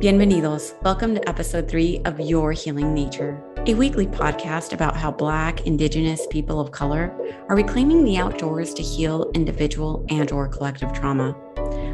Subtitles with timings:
[0.00, 0.82] Bienvenidos.
[0.82, 6.26] Welcome to episode three of Your Healing Nature, a weekly podcast about how Black, Indigenous
[6.28, 7.14] people of color
[7.50, 11.36] are reclaiming the outdoors to heal individual and or collective trauma.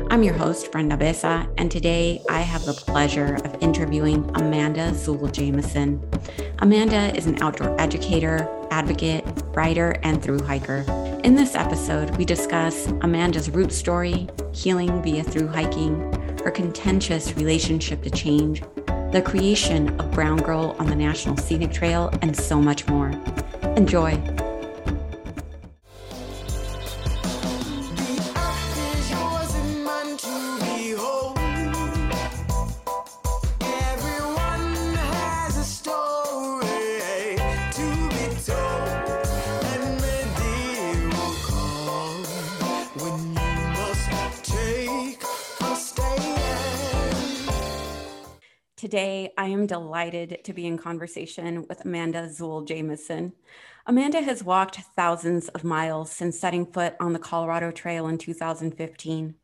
[0.09, 5.33] I'm your host, Brenda Besa, and today I have the pleasure of interviewing Amanda Zuul
[5.33, 6.01] Jameson.
[6.61, 10.85] Amanda is an outdoor educator, advocate, writer, and through hiker.
[11.25, 16.16] In this episode, we discuss Amanda's root story, healing via through hiking,
[16.47, 18.63] her contentious relationship to change,
[19.11, 23.11] the creation of Brown Girl on the National Scenic Trail, and so much more.
[23.77, 24.36] Enjoy.
[49.67, 53.33] Delighted to be in conversation with Amanda Zuul Jameson.
[53.87, 59.35] Amanda has walked thousands of miles since setting foot on the Colorado Trail in 2015.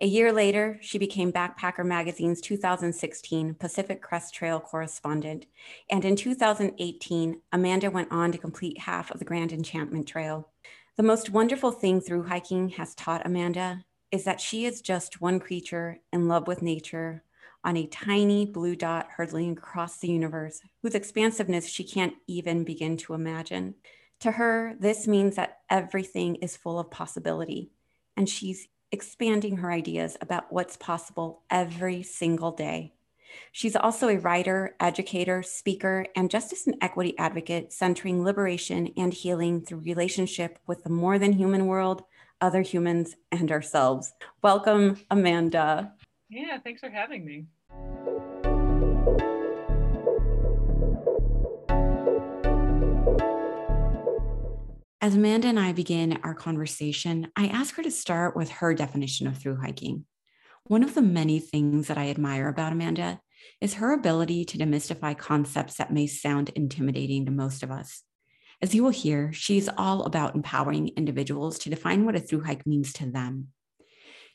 [0.00, 5.46] A year later, she became Backpacker Magazine's 2016 Pacific Crest Trail correspondent.
[5.90, 10.48] And in 2018, Amanda went on to complete half of the Grand Enchantment Trail.
[10.96, 15.40] The most wonderful thing through hiking has taught Amanda is that she is just one
[15.40, 17.24] creature in love with nature
[17.64, 22.96] on a tiny blue dot hurtling across the universe, whose expansiveness she can't even begin
[22.98, 23.74] to imagine.
[24.20, 27.72] To her, this means that everything is full of possibility,
[28.16, 32.92] and she's expanding her ideas about what's possible every single day.
[33.50, 39.62] She's also a writer, educator, speaker, and justice and equity advocate centering liberation and healing
[39.62, 42.02] through relationship with the more than human world,
[42.40, 44.12] other humans, and ourselves.
[44.42, 45.94] Welcome, Amanda.
[46.34, 47.44] Yeah, thanks for having me.
[55.02, 59.26] As Amanda and I begin our conversation, I ask her to start with her definition
[59.26, 60.06] of through hiking.
[60.64, 63.20] One of the many things that I admire about Amanda
[63.60, 68.04] is her ability to demystify concepts that may sound intimidating to most of us.
[68.62, 72.66] As you will hear, she's all about empowering individuals to define what a through hike
[72.66, 73.48] means to them.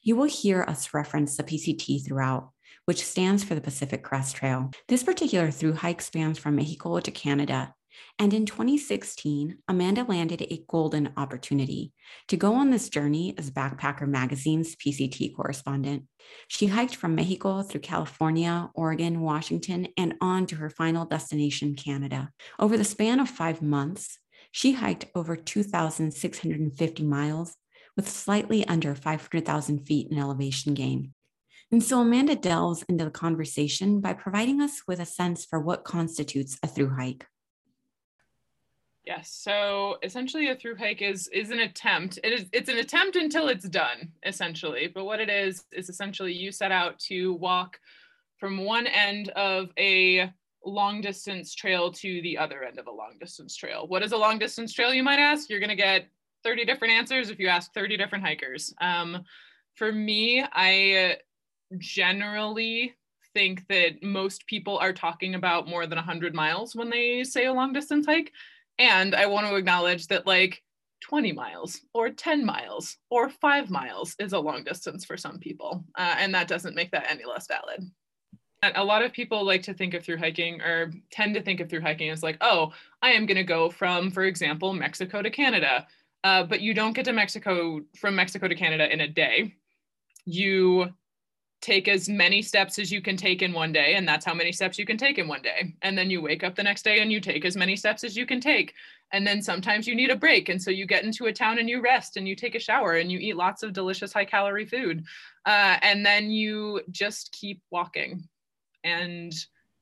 [0.08, 2.52] You will hear us reference the PCT throughout,
[2.86, 4.72] which stands for the Pacific Crest Trail.
[4.88, 7.74] This particular through hike spans from Mexico to Canada.
[8.18, 11.92] And in 2016, Amanda landed a golden opportunity
[12.30, 16.04] to go on this journey as Backpacker Magazine's PCT correspondent.
[16.48, 22.30] She hiked from Mexico through California, Oregon, Washington, and on to her final destination, Canada.
[22.60, 24.20] Over the span of five months,
[24.54, 27.58] she hiked over 2,650 miles
[27.98, 31.14] with slightly under 500,000 feet in elevation gain.
[31.72, 35.84] And so Amanda delves into the conversation by providing us with a sense for what
[35.84, 37.26] constitutes a through hike.
[39.06, 39.32] Yes.
[39.32, 42.20] So essentially, a through hike is is an attempt.
[42.24, 44.92] It is it's an attempt until it's done, essentially.
[44.94, 47.80] But what it is is essentially you set out to walk
[48.38, 50.32] from one end of a
[50.66, 53.88] long distance trail to the other end of a long distance trail.
[53.88, 54.94] What is a long distance trail?
[54.94, 55.50] You might ask.
[55.50, 56.08] You're going to get
[56.44, 58.74] 30 different answers if you ask 30 different hikers.
[58.82, 59.24] Um,
[59.76, 61.18] for me, I
[61.78, 62.96] generally
[63.34, 67.54] think that most people are talking about more than 100 miles when they say a
[67.54, 68.32] long distance hike.
[68.80, 70.64] And I want to acknowledge that, like,
[71.02, 75.84] 20 miles or 10 miles or five miles is a long distance for some people.
[75.98, 77.90] Uh, and that doesn't make that any less valid.
[78.64, 81.60] And a lot of people like to think of through hiking or tend to think
[81.60, 85.22] of through hiking as like, oh, I am going to go from, for example, Mexico
[85.22, 85.86] to Canada.
[86.24, 89.54] Uh, but you don't get to Mexico from Mexico to Canada in a day.
[90.26, 90.90] You
[91.62, 94.52] take as many steps as you can take in one day and that's how many
[94.52, 95.74] steps you can take in one day.
[95.82, 98.16] And then you wake up the next day and you take as many steps as
[98.16, 98.74] you can take.
[99.12, 101.68] And then sometimes you need a break and so you get into a town and
[101.68, 104.66] you rest and you take a shower and you eat lots of delicious high calorie
[104.66, 105.04] food.
[105.46, 108.28] Uh, and then you just keep walking.
[108.84, 109.34] And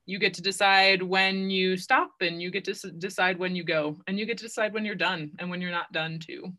[0.06, 3.96] you get to decide when you stop and you get to decide when you go
[4.06, 6.52] and you get to decide when you're done and when you're not done too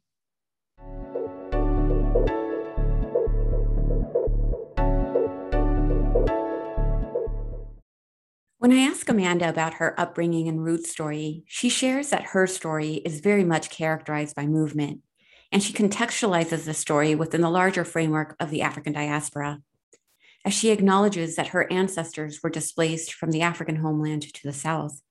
[8.60, 12.96] When I ask Amanda about her upbringing and root story, she shares that her story
[12.96, 15.02] is very much characterized by movement,
[15.52, 19.60] and she contextualizes the story within the larger framework of the African diaspora.
[20.48, 25.02] As she acknowledges that her ancestors were displaced from the African homeland to the south.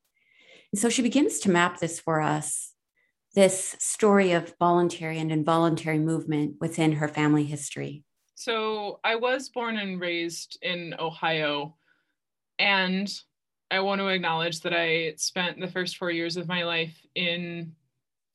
[0.73, 2.73] And so she begins to map this for us
[3.35, 8.03] this story of voluntary and involuntary movement within her family history.
[8.35, 11.77] So I was born and raised in Ohio
[12.59, 13.13] and
[13.71, 17.75] I want to acknowledge that I spent the first four years of my life in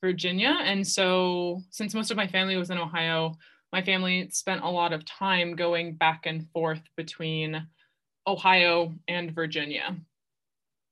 [0.00, 0.56] Virginia.
[0.62, 3.34] And so, since most of my family was in Ohio,
[3.72, 7.66] my family spent a lot of time going back and forth between
[8.26, 9.96] Ohio and Virginia.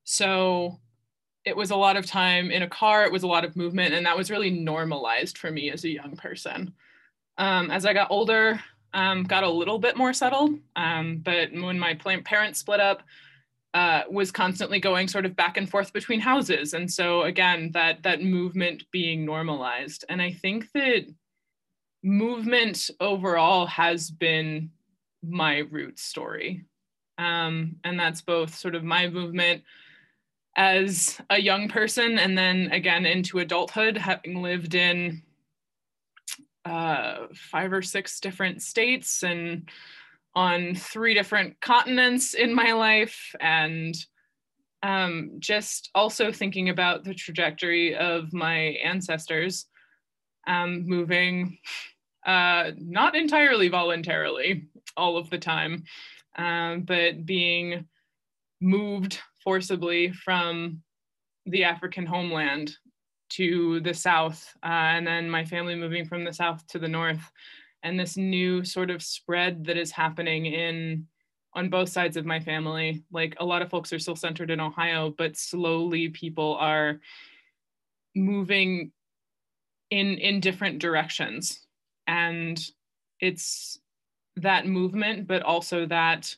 [0.05, 0.81] So,
[1.45, 3.95] it was a lot of time in a car, it was a lot of movement,
[3.95, 6.73] and that was really normalized for me as a young person.
[7.39, 8.61] Um, as I got older,
[8.93, 13.03] um, got a little bit more settled, um, but when my parents split up,
[13.73, 18.03] uh, was constantly going sort of back and forth between houses, and so again, that
[18.03, 21.07] that movement being normalized, and I think that
[22.03, 24.71] movement overall has been
[25.23, 26.65] my root story,
[27.19, 29.63] um, and that's both sort of my movement
[30.57, 35.23] as a young person, and then again into adulthood, having lived in
[36.65, 39.69] uh, five or six different states and
[40.35, 43.95] on three different continents in my life and
[44.83, 49.67] um, just also thinking about the trajectory of my ancestors
[50.47, 51.59] um, moving
[52.27, 55.85] uh, not entirely voluntarily all of the time,
[56.37, 57.87] um, but being
[58.61, 60.83] moved forcibly from
[61.47, 62.77] the African homeland
[63.31, 67.23] to the south, uh, and then my family moving from the south to the north
[67.83, 71.07] and this new sort of spread that is happening in
[71.55, 73.03] on both sides of my family.
[73.11, 77.01] Like a lot of folks are still centered in ohio but slowly people are
[78.15, 78.93] moving
[79.91, 81.67] in in different directions
[82.11, 82.61] and
[83.21, 83.79] it's
[84.37, 86.37] that movement but also that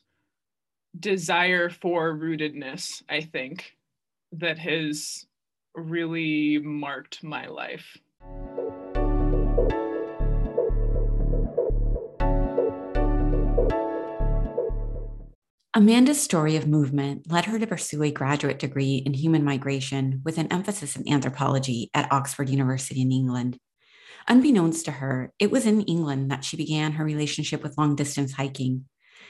[0.99, 3.75] desire for rootedness i think
[4.31, 5.25] that has
[5.75, 7.97] really marked my life
[15.75, 20.37] Amanda's story of movement led her to pursue a graduate degree in human migration with
[20.37, 23.57] an emphasis in anthropology at Oxford University in England.
[24.27, 28.33] Unbeknownst to her, it was in England that she began her relationship with long distance
[28.33, 28.85] hiking.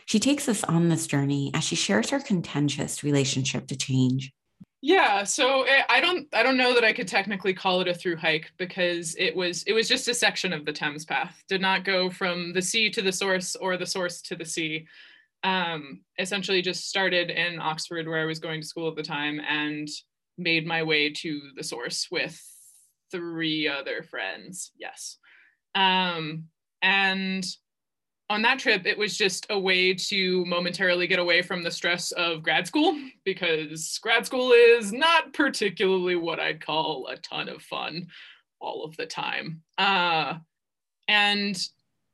[0.05, 4.33] She takes us on this journey as she shares her contentious relationship to change.
[4.81, 7.93] Yeah, so eh, I don't I don't know that I could technically call it a
[7.93, 11.41] through hike because it was it was just a section of the Thames path.
[11.47, 14.85] Did not go from the sea to the source or the source to the sea
[15.43, 19.39] um, essentially just started in Oxford, where I was going to school at the time,
[19.47, 19.87] and
[20.37, 22.41] made my way to the source with
[23.13, 24.71] three other friends.
[24.77, 25.17] Yes.
[25.75, 26.45] Um,
[26.81, 27.45] and
[28.29, 32.11] on that trip, it was just a way to momentarily get away from the stress
[32.13, 37.61] of grad school because grad school is not particularly what I'd call a ton of
[37.61, 38.07] fun
[38.59, 39.61] all of the time.
[39.77, 40.35] Uh,
[41.07, 41.55] and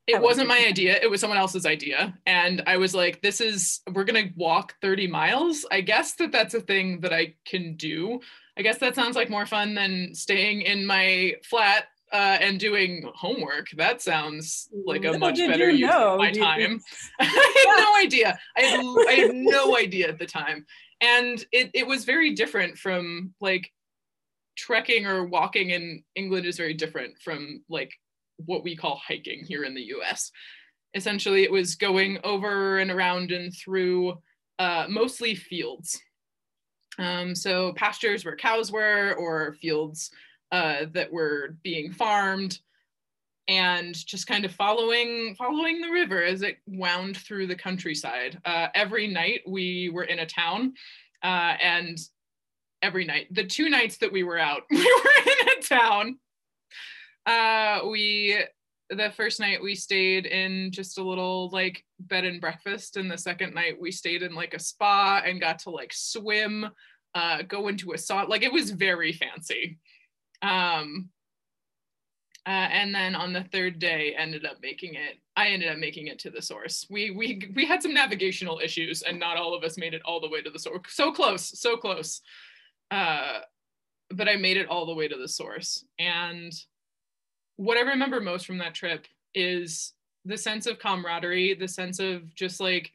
[0.09, 1.00] it wasn't my idea.
[1.01, 2.17] It was someone else's idea.
[2.25, 5.65] And i was like this is we're going to walk 30 miles.
[5.71, 8.19] I guess that that's a thing that i can do.
[8.57, 13.09] I guess that sounds like more fun than staying in my flat uh, and doing
[13.15, 13.67] homework.
[13.77, 16.81] That sounds like a much better use know, of my time.
[17.19, 18.39] I had no idea.
[18.57, 20.65] I had, I had no idea at the time.
[21.00, 23.71] And it, it was very different from like
[24.59, 27.94] trekking or walking in england is very different from like
[28.45, 30.31] what we call hiking here in the US.
[30.95, 34.18] Essentially, it was going over and around and through
[34.57, 36.00] uh, mostly fields.
[36.97, 40.11] Um, so pastures where cows were, or fields
[40.52, 42.59] uh, that were being farmed,
[43.47, 48.40] and just kind of following following the river as it wound through the countryside.
[48.45, 50.73] Uh, every night we were in a town,
[51.23, 51.97] uh, and
[52.81, 56.19] every night, the two nights that we were out, we were in a town
[57.30, 58.44] uh, we
[58.90, 63.18] the first night we stayed in just a little like bed and breakfast, and the
[63.18, 66.68] second night we stayed in like a spa and got to like swim,
[67.14, 68.28] uh, go into a sauna.
[68.28, 69.78] Like it was very fancy.
[70.42, 71.09] Um,
[72.48, 75.19] uh, and then on the third day, ended up making it.
[75.36, 76.88] I ended up making it to the source.
[76.90, 80.19] We we we had some navigational issues, and not all of us made it all
[80.19, 80.81] the way to the source.
[80.88, 82.21] So close, so close.
[82.90, 83.42] Uh,
[84.09, 86.52] but I made it all the way to the source, and
[87.59, 89.92] what I remember most from that trip is
[90.23, 92.94] the sense of camaraderie, the sense of just like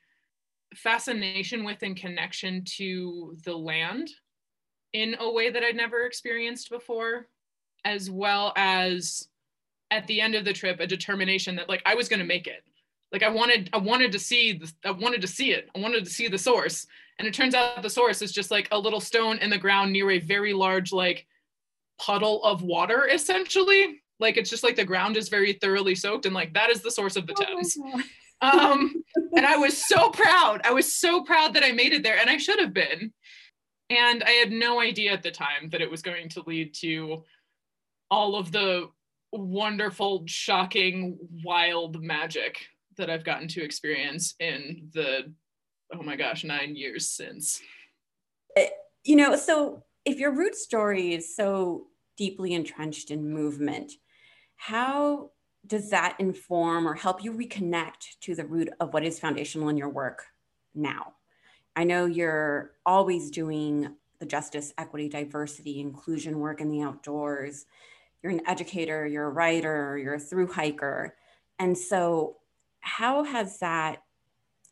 [0.75, 4.09] fascination with and connection to the land
[4.94, 7.28] in a way that I'd never experienced before,
[7.85, 9.28] as well as
[9.90, 12.64] at the end of the trip, a determination that like I was gonna make it.
[13.12, 15.68] Like I wanted, I wanted to see, the, I wanted to see it.
[15.76, 16.87] I wanted to see the source,
[17.18, 19.92] and it turns out the source is just like a little stone in the ground
[19.92, 21.26] near a very large like
[21.99, 26.35] puddle of water, essentially like it's just like the ground is very thoroughly soaked and
[26.35, 27.76] like that is the source of the oh Thames.
[28.40, 29.02] Um,
[29.37, 30.61] and I was so proud.
[30.64, 33.12] I was so proud that I made it there, and I should have been.
[33.90, 37.25] And I had no idea at the time that it was going to lead to
[38.11, 38.88] all of the
[39.33, 42.66] wonderful, shocking, wild magic
[42.97, 45.33] that I've gotten to experience in the,
[45.92, 47.61] oh my gosh, nine years since.
[48.56, 48.68] Eh,
[49.04, 53.92] you know, so if your root story is so deeply entrenched in movement,
[54.66, 55.28] how
[55.66, 59.76] does that inform or help you reconnect to the root of what is foundational in
[59.76, 60.25] your work
[60.75, 61.12] now?
[61.76, 67.66] I know you're always doing the justice, equity, diversity, inclusion work in the outdoors.
[68.23, 71.14] You're an educator, you're a writer, you're a through hiker.
[71.59, 72.38] And so,
[72.80, 74.02] how has that?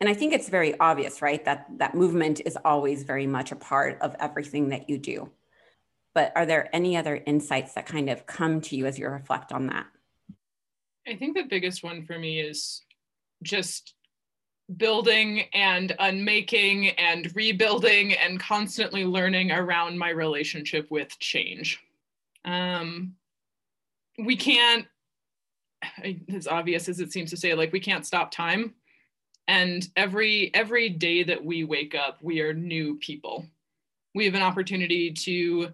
[0.01, 1.45] And I think it's very obvious, right?
[1.45, 5.31] That that movement is always very much a part of everything that you do.
[6.15, 9.53] But are there any other insights that kind of come to you as you reflect
[9.53, 9.87] on that?
[11.07, 12.83] I think the biggest one for me is
[13.43, 13.95] just
[14.77, 21.81] building and unmaking and rebuilding and constantly learning around my relationship with change.
[22.45, 23.15] Um,
[24.19, 24.87] we can't,
[26.33, 28.75] as obvious as it seems to say, like we can't stop time.
[29.49, 33.45] And every every day that we wake up, we are new people.
[34.15, 35.71] We have an opportunity to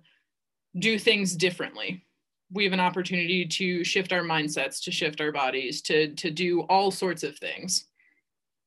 [0.76, 2.04] do things differently.
[2.50, 6.62] We have an opportunity to shift our mindsets to shift our bodies to to do
[6.62, 7.86] all sorts of things.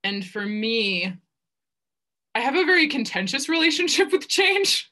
[0.03, 1.13] And for me
[2.33, 4.89] i have a very contentious relationship with change.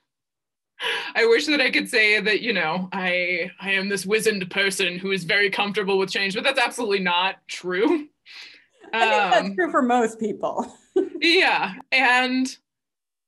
[1.13, 4.97] I wish that i could say that you know i i am this wizened person
[4.97, 8.07] who is very comfortable with change but that's absolutely not true.
[8.93, 10.73] I think um, that's true for most people.
[11.21, 12.57] Yeah and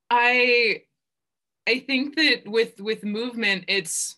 [0.10, 0.82] i
[1.68, 4.18] i think that with with movement it's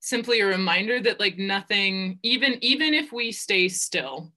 [0.00, 4.32] simply a reminder that like nothing even even if we stay still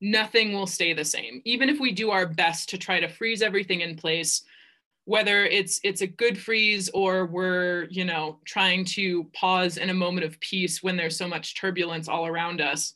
[0.00, 1.40] nothing will stay the same.
[1.44, 4.42] Even if we do our best to try to freeze everything in place
[5.06, 9.94] whether it's it's a good freeze or we're you know trying to pause in a
[9.94, 12.92] moment of peace when there's so much turbulence all around us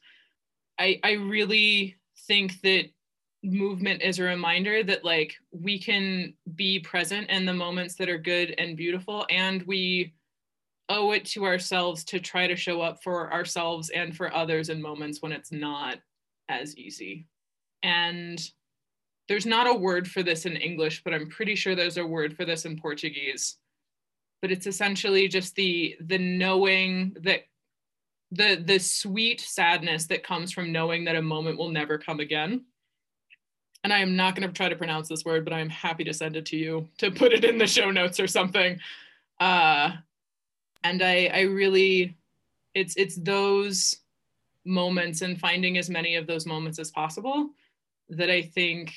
[0.78, 2.86] i i really think that
[3.42, 8.18] movement is a reminder that like we can be present in the moments that are
[8.18, 10.12] good and beautiful and we
[10.90, 14.82] owe it to ourselves to try to show up for ourselves and for others in
[14.82, 15.98] moments when it's not
[16.48, 17.26] as easy.
[17.82, 18.38] And
[19.28, 22.36] there's not a word for this in English, but I'm pretty sure there's a word
[22.36, 23.56] for this in Portuguese.
[24.42, 27.42] But it's essentially just the the knowing that
[28.32, 32.64] the the sweet sadness that comes from knowing that a moment will never come again.
[33.82, 36.12] And I am not going to try to pronounce this word, but I'm happy to
[36.12, 38.78] send it to you to put it in the show notes or something.
[39.38, 39.92] Uh,
[40.84, 42.16] and I, I really,
[42.74, 43.96] it's it's those
[44.66, 47.50] moments and finding as many of those moments as possible
[48.10, 48.92] that I think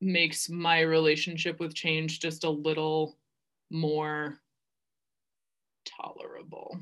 [0.00, 3.16] makes my relationship with change just a little
[3.70, 4.38] more
[5.84, 6.78] tolerable.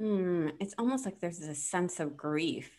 [0.00, 2.70] Mm, it's almost like there's a sense of grief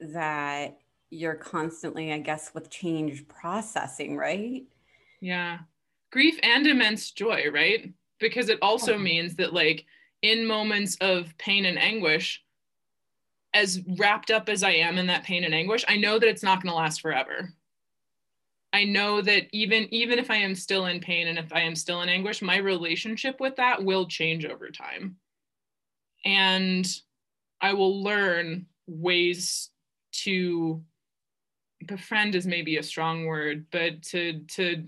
[0.00, 0.78] that
[1.14, 4.64] you're constantly, I guess, with change processing, right?
[5.20, 5.58] Yeah.
[6.12, 7.92] Grief and immense joy, right?
[8.24, 8.98] because it also oh.
[8.98, 9.84] means that like
[10.22, 12.42] in moments of pain and anguish
[13.52, 16.42] as wrapped up as i am in that pain and anguish i know that it's
[16.42, 17.52] not going to last forever
[18.72, 21.76] i know that even even if i am still in pain and if i am
[21.76, 25.16] still in anguish my relationship with that will change over time
[26.24, 27.00] and
[27.60, 29.70] i will learn ways
[30.12, 30.82] to
[31.86, 34.84] befriend is maybe a strong word but to to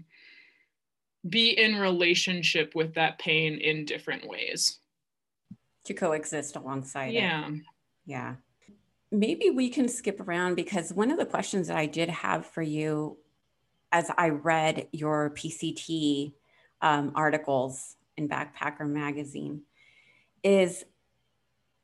[1.29, 4.79] be in relationship with that pain in different ways.
[5.85, 7.62] To coexist alongside yeah it.
[8.07, 8.35] yeah.
[9.12, 12.62] Maybe we can skip around because one of the questions that i did have for
[12.62, 13.19] you
[13.93, 16.33] as i read your pct
[16.83, 19.62] um, articles in backpacker magazine
[20.43, 20.85] is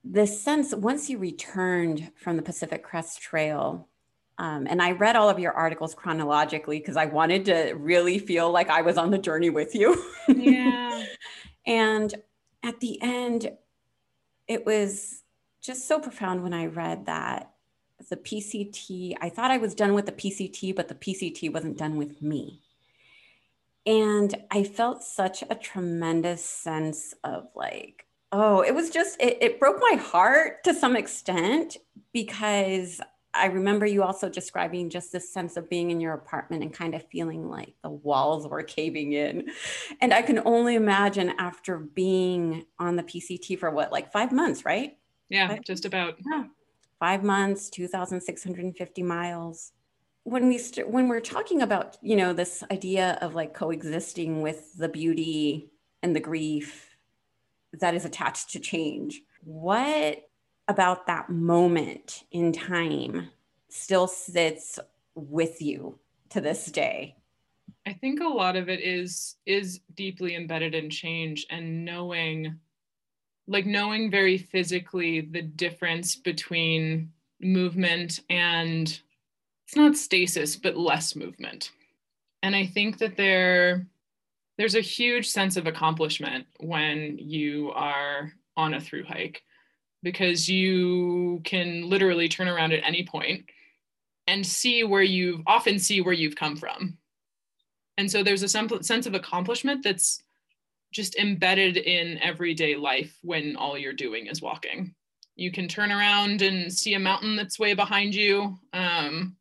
[0.05, 3.89] the sense once you returned from the pacific crest trail
[4.39, 8.51] um, and I read all of your articles chronologically because I wanted to really feel
[8.51, 10.03] like I was on the journey with you.
[10.29, 11.05] Yeah.
[11.67, 12.15] and
[12.63, 13.51] at the end,
[14.49, 15.23] it was
[15.63, 17.53] just so profound when I read that
[18.09, 21.97] the PCT, I thought I was done with the PCT, but the PCT wasn't done
[21.97, 22.61] with me.
[23.87, 29.61] And I felt such a tremendous sense of like, oh, it was just, it, it
[29.61, 31.77] broke my heart to some extent
[32.13, 33.01] because
[33.35, 36.95] I remember you also describing just this sense of being in your apartment and kind
[36.95, 39.49] of feeling like the walls were caving in.
[40.01, 44.65] And I can only imagine after being on the PCT for what, like five months,
[44.65, 44.99] right?
[45.31, 46.19] Yeah, five just about.
[46.31, 46.45] Yeah,
[47.01, 49.73] five months, 2,650 miles.
[50.25, 54.77] When we st- when we're talking about you know this idea of like coexisting with
[54.77, 55.71] the beauty
[56.03, 56.97] and the grief
[57.81, 60.23] that is attached to change, what
[60.73, 63.29] about that moment in time
[63.69, 64.79] still sits
[65.15, 65.99] with you
[66.31, 67.15] to this day?
[67.87, 72.59] I think a lot of it is is deeply embedded in change and knowing
[73.47, 79.01] like knowing very physically the difference between movement and
[79.67, 81.71] it's not stasis but less movement.
[82.43, 83.87] And I think that there
[84.57, 89.43] there's a huge sense of accomplishment when you are on a through hike
[90.03, 93.45] because you can literally turn around at any point
[94.27, 96.97] and see where you've often see where you've come from.
[97.99, 100.23] And so there's a sense of accomplishment that's
[100.93, 104.95] just embedded in everyday life when all you're doing is walking.
[105.37, 108.59] You can turn around and see a mountain that's way behind you.
[108.73, 109.37] Um,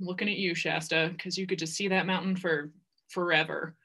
[0.00, 2.70] looking at you shasta because you could just see that mountain for
[3.08, 3.76] forever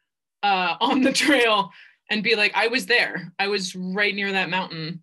[0.44, 1.72] uh, on the trail
[2.10, 3.34] and be like i was there.
[3.38, 5.02] I was right near that mountain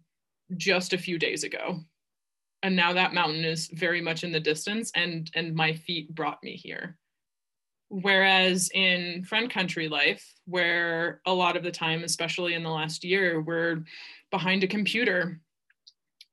[0.57, 1.81] just a few days ago.
[2.63, 6.43] And now that mountain is very much in the distance and and my feet brought
[6.43, 6.97] me here.
[7.89, 13.05] Whereas in front country life where a lot of the time especially in the last
[13.05, 13.85] year we're
[14.31, 15.41] behind a computer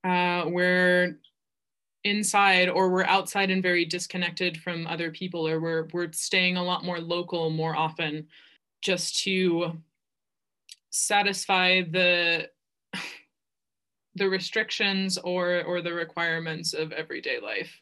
[0.04, 1.20] uh, we're
[2.04, 6.64] inside or we're outside and very disconnected from other people or we're we're staying a
[6.64, 8.28] lot more local more often
[8.82, 9.74] just to
[10.90, 12.50] satisfy the
[14.16, 17.82] the restrictions or or the requirements of everyday life.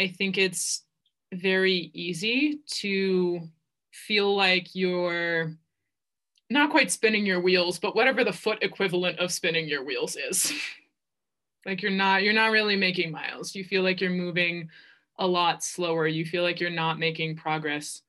[0.00, 0.84] I think it's
[1.32, 3.48] very easy to
[3.92, 5.54] feel like you're
[6.50, 10.52] not quite spinning your wheels but whatever the foot equivalent of spinning your wheels is.
[11.64, 13.54] Like you're not you're not really making miles.
[13.54, 14.68] You feel like you're moving
[15.18, 16.06] a lot slower.
[16.06, 18.02] You feel like you're not making progress.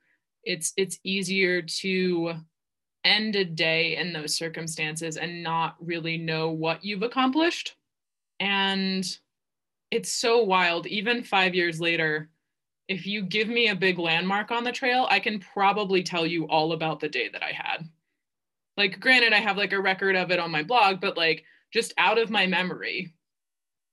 [0.44, 2.34] It's it's easier to
[3.04, 7.76] end a day in those circumstances and not really know what you've accomplished.
[8.40, 9.06] And
[9.92, 10.88] it's so wild.
[10.88, 12.30] Even five years later,
[12.88, 16.48] if you give me a big landmark on the trail, I can probably tell you
[16.48, 17.88] all about the day that I had.
[18.76, 21.94] Like, granted, I have like a record of it on my blog, but like just
[21.98, 23.14] out of my memory,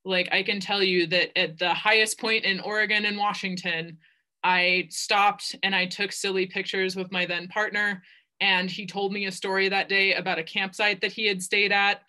[0.04, 3.98] like I can tell you that at the highest point in Oregon and Washington,
[4.42, 8.02] I stopped and I took silly pictures with my then partner
[8.40, 11.72] and he told me a story that day about a campsite that he had stayed
[11.72, 12.02] at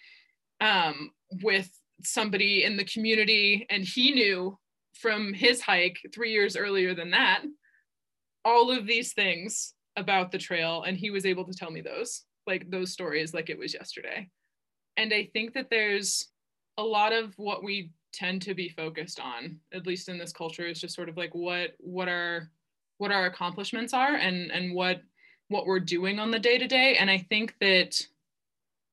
[0.60, 1.12] um,
[1.44, 1.70] with
[2.04, 4.58] somebody in the community and he knew
[4.94, 7.44] from his hike three years earlier than that
[8.44, 12.24] all of these things about the trail and he was able to tell me those
[12.48, 14.28] like those stories like it was yesterday.
[14.98, 16.28] And i think that there's
[16.78, 20.66] a lot of what we tend to be focused on at least in this culture
[20.66, 22.50] is just sort of like what what our
[22.98, 25.02] what our accomplishments are and and what
[25.52, 26.96] what we're doing on the day to day.
[26.96, 28.02] And I think that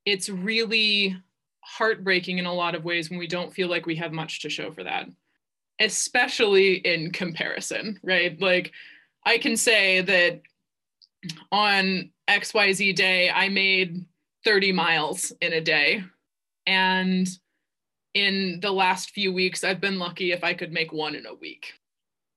[0.04, 1.16] it's really
[1.60, 4.50] heartbreaking in a lot of ways when we don't feel like we have much to
[4.50, 5.08] show for that,
[5.80, 8.40] especially in comparison, right?
[8.40, 8.72] Like
[9.24, 10.42] I can say that
[11.52, 14.04] on XYZ day, I made
[14.44, 16.02] 30 miles in a day.
[16.66, 17.28] And
[18.14, 21.34] in the last few weeks, I've been lucky if I could make one in a
[21.34, 21.74] week.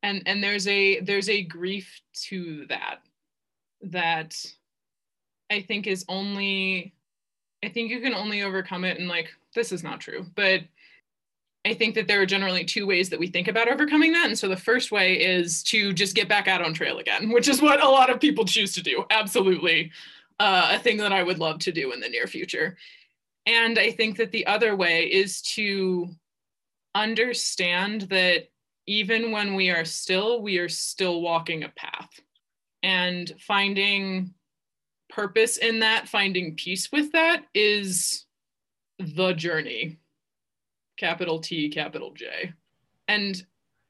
[0.04, 3.02] And, and there's a there's a grief to that
[3.84, 4.36] that
[5.50, 6.94] I think is only,
[7.64, 9.00] I think you can only overcome it.
[9.00, 10.62] And like, this is not true, but
[11.66, 14.28] I think that there are generally two ways that we think about overcoming that.
[14.28, 17.48] And so the first way is to just get back out on trail again, which
[17.48, 19.06] is what a lot of people choose to do.
[19.12, 19.92] Absolutely.
[20.40, 22.78] Uh, a thing that I would love to do in the near future.
[23.46, 26.10] And I think that the other way is to
[26.96, 28.50] understand that
[28.88, 32.22] even when we are still, we are still walking a path
[32.84, 34.34] and finding
[35.10, 38.26] purpose in that, finding peace with that is
[39.00, 39.98] the journey.
[40.98, 42.54] Capital T, capital J.
[43.08, 43.44] And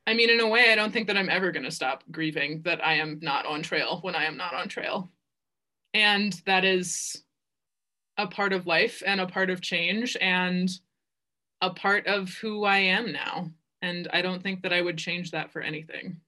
[0.08, 2.62] I mean, in a way, I don't think that I'm ever going to stop grieving
[2.64, 5.12] that I am not on trail when I am not on trail.
[5.94, 7.24] And that is
[8.18, 10.70] a part of life and a part of change and
[11.62, 13.52] a part of who I am now.
[13.82, 16.20] And I don't think that I would change that for anything.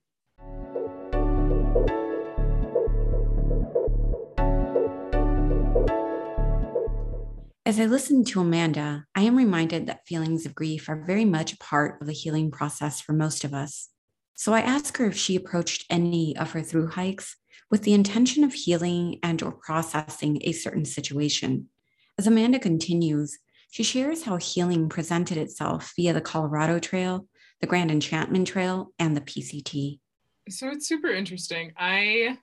[7.66, 11.54] As I listen to Amanda, I am reminded that feelings of grief are very much
[11.54, 13.88] a part of the healing process for most of us.
[14.34, 17.36] So I ask her if she approached any of her through hikes
[17.70, 21.70] with the intention of healing and or processing a certain situation.
[22.18, 23.38] As Amanda continues,
[23.70, 27.26] she shares how healing presented itself via the Colorado Trail,
[27.62, 30.00] the Grand Enchantment Trail, and the PCT.
[30.50, 31.72] So it's super interesting.
[31.78, 32.36] I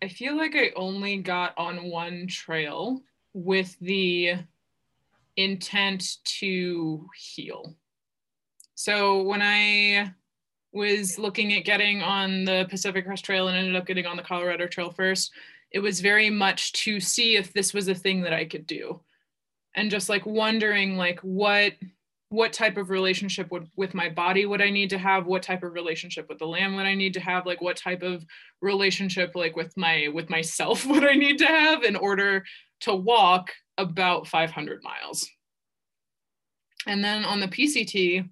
[0.00, 3.02] I feel like I only got on one trail
[3.34, 4.36] with the
[5.36, 7.76] intent to heal.
[8.74, 10.12] So when I
[10.72, 14.22] was looking at getting on the Pacific Crest Trail and ended up getting on the
[14.22, 15.32] Colorado Trail first,
[15.70, 19.00] it was very much to see if this was a thing that I could do.
[19.74, 21.74] And just like wondering like what
[22.28, 25.26] what type of relationship would with my body would I need to have?
[25.26, 27.44] What type of relationship with the land would I need to have?
[27.44, 28.24] Like what type of
[28.62, 32.44] relationship like with my with myself would I need to have in order
[32.82, 35.28] to walk about 500 miles?
[36.86, 38.28] And then on the PCT,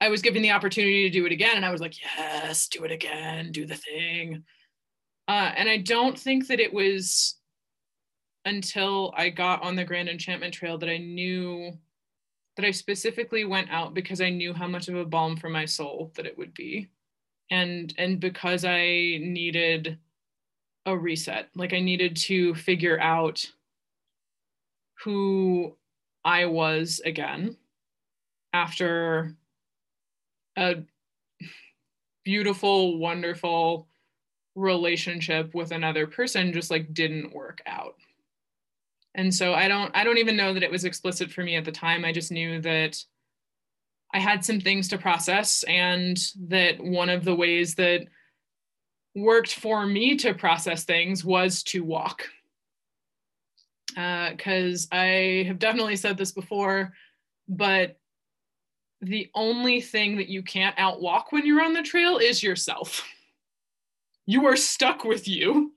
[0.00, 2.84] I was given the opportunity to do it again, and I was like, yes, do
[2.84, 4.44] it again, do the thing.
[5.28, 7.36] Uh, and I don't think that it was
[8.44, 11.72] until I got on the Grand Enchantment Trail that I knew
[12.56, 15.64] that I specifically went out because I knew how much of a balm for my
[15.64, 16.88] soul that it would be.
[17.50, 19.98] And and because I needed
[20.84, 23.44] a reset, like I needed to figure out
[25.04, 25.76] who
[26.24, 27.56] I was again
[28.52, 29.34] after
[30.56, 30.76] a
[32.24, 33.88] beautiful, wonderful
[34.54, 37.94] relationship with another person just like didn't work out.
[39.14, 41.64] And so I don't I don't even know that it was explicit for me at
[41.64, 42.04] the time.
[42.04, 43.02] I just knew that
[44.14, 48.06] I had some things to process and that one of the ways that
[49.14, 52.28] worked for me to process things was to walk.
[53.88, 56.92] Because uh, I have definitely said this before,
[57.48, 57.98] but
[59.00, 63.06] the only thing that you can't outwalk when you're on the trail is yourself.
[64.26, 65.72] You are stuck with you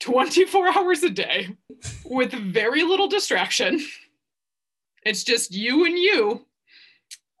[0.00, 1.56] 24 hours a day
[2.04, 3.80] with very little distraction.
[5.04, 6.46] It's just you and you.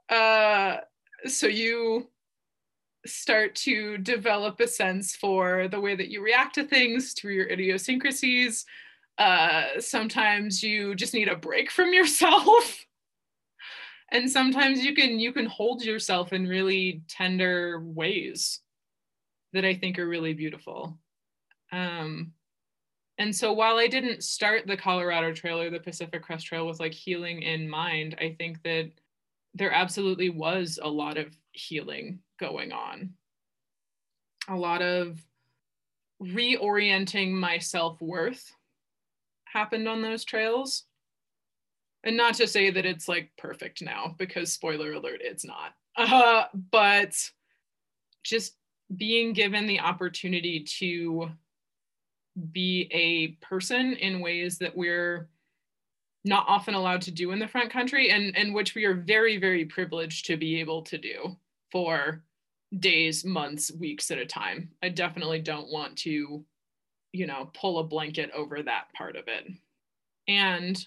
[0.08, 0.78] Uh,
[1.26, 2.08] so you
[3.06, 7.46] start to develop a sense for the way that you react to things, to your
[7.46, 8.64] idiosyncrasies.
[9.18, 12.84] Uh, sometimes you just need a break from yourself.
[14.10, 18.60] And sometimes you can you can hold yourself in really tender ways
[19.52, 20.98] that i think are really beautiful.
[21.72, 22.32] Um
[23.18, 26.80] and so while i didn't start the colorado trail or the pacific crest trail with
[26.80, 28.90] like healing in mind i think that
[29.54, 33.14] there absolutely was a lot of healing going on.
[34.48, 35.18] A lot of
[36.20, 38.52] reorienting my self-worth
[39.54, 40.84] happened on those trails.
[42.02, 45.72] And not to say that it's like perfect now because spoiler alert it's not.
[45.96, 47.14] Uh, but
[48.24, 48.56] just
[48.94, 51.30] being given the opportunity to
[52.52, 55.30] be a person in ways that we're
[56.24, 59.36] not often allowed to do in the front country and and which we are very
[59.36, 61.36] very privileged to be able to do
[61.70, 62.24] for
[62.80, 64.70] days months weeks at a time.
[64.82, 66.44] I definitely don't want to
[67.14, 69.46] you know pull a blanket over that part of it
[70.26, 70.86] and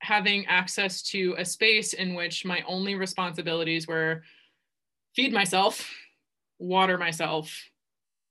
[0.00, 4.22] having access to a space in which my only responsibilities were
[5.14, 5.90] feed myself,
[6.58, 7.54] water myself,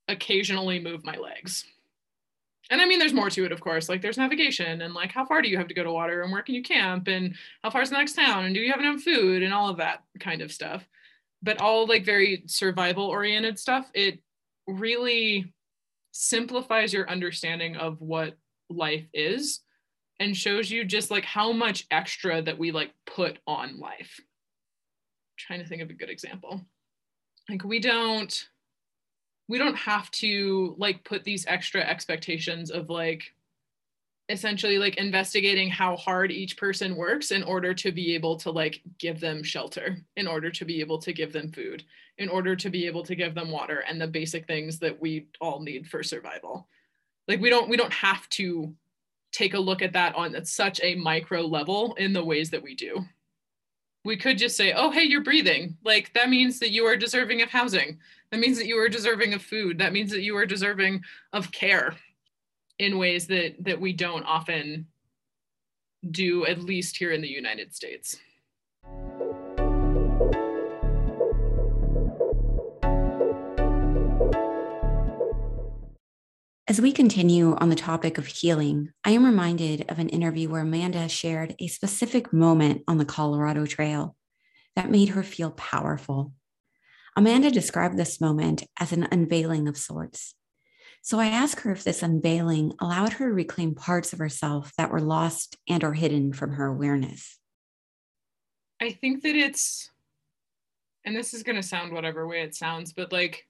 [0.07, 1.65] occasionally move my legs.
[2.71, 3.89] And I mean, there's more to it, of course.
[3.89, 6.31] Like, there's navigation and like, how far do you have to go to water and
[6.31, 8.79] where can you camp and how far is the next town and do you have
[8.81, 10.87] enough food and all of that kind of stuff.
[11.41, 14.19] But all like very survival oriented stuff, it
[14.67, 15.53] really
[16.11, 18.37] simplifies your understanding of what
[18.69, 19.61] life is
[20.19, 24.19] and shows you just like how much extra that we like put on life.
[24.19, 24.25] I'm
[25.37, 26.61] trying to think of a good example.
[27.49, 28.47] Like we don't
[29.47, 33.33] we don't have to like put these extra expectations of like
[34.29, 38.81] essentially like investigating how hard each person works in order to be able to like
[38.99, 41.83] give them shelter in order to be able to give them food
[42.19, 45.27] in order to be able to give them water and the basic things that we
[45.41, 46.67] all need for survival
[47.27, 48.73] like we don't we don't have to
[49.31, 52.75] take a look at that on such a micro level in the ways that we
[52.75, 53.05] do.
[54.05, 55.77] We could just say, oh, hey, you're breathing.
[55.83, 57.99] Like that means that you are deserving of housing.
[58.31, 59.77] That means that you are deserving of food.
[59.77, 61.95] That means that you are deserving of care
[62.79, 64.87] in ways that that we don't often
[66.09, 68.17] do, at least here in the United States.
[76.67, 80.61] As we continue on the topic of healing, I am reminded of an interview where
[80.61, 84.15] Amanda shared a specific moment on the Colorado Trail
[84.75, 86.31] that made her feel powerful.
[87.15, 90.35] Amanda described this moment as an unveiling of sorts.
[91.01, 94.91] So I asked her if this unveiling allowed her to reclaim parts of herself that
[94.91, 97.37] were lost and or hidden from her awareness.
[98.81, 99.89] I think that it's
[101.05, 103.47] and this is going to sound whatever way it sounds, but like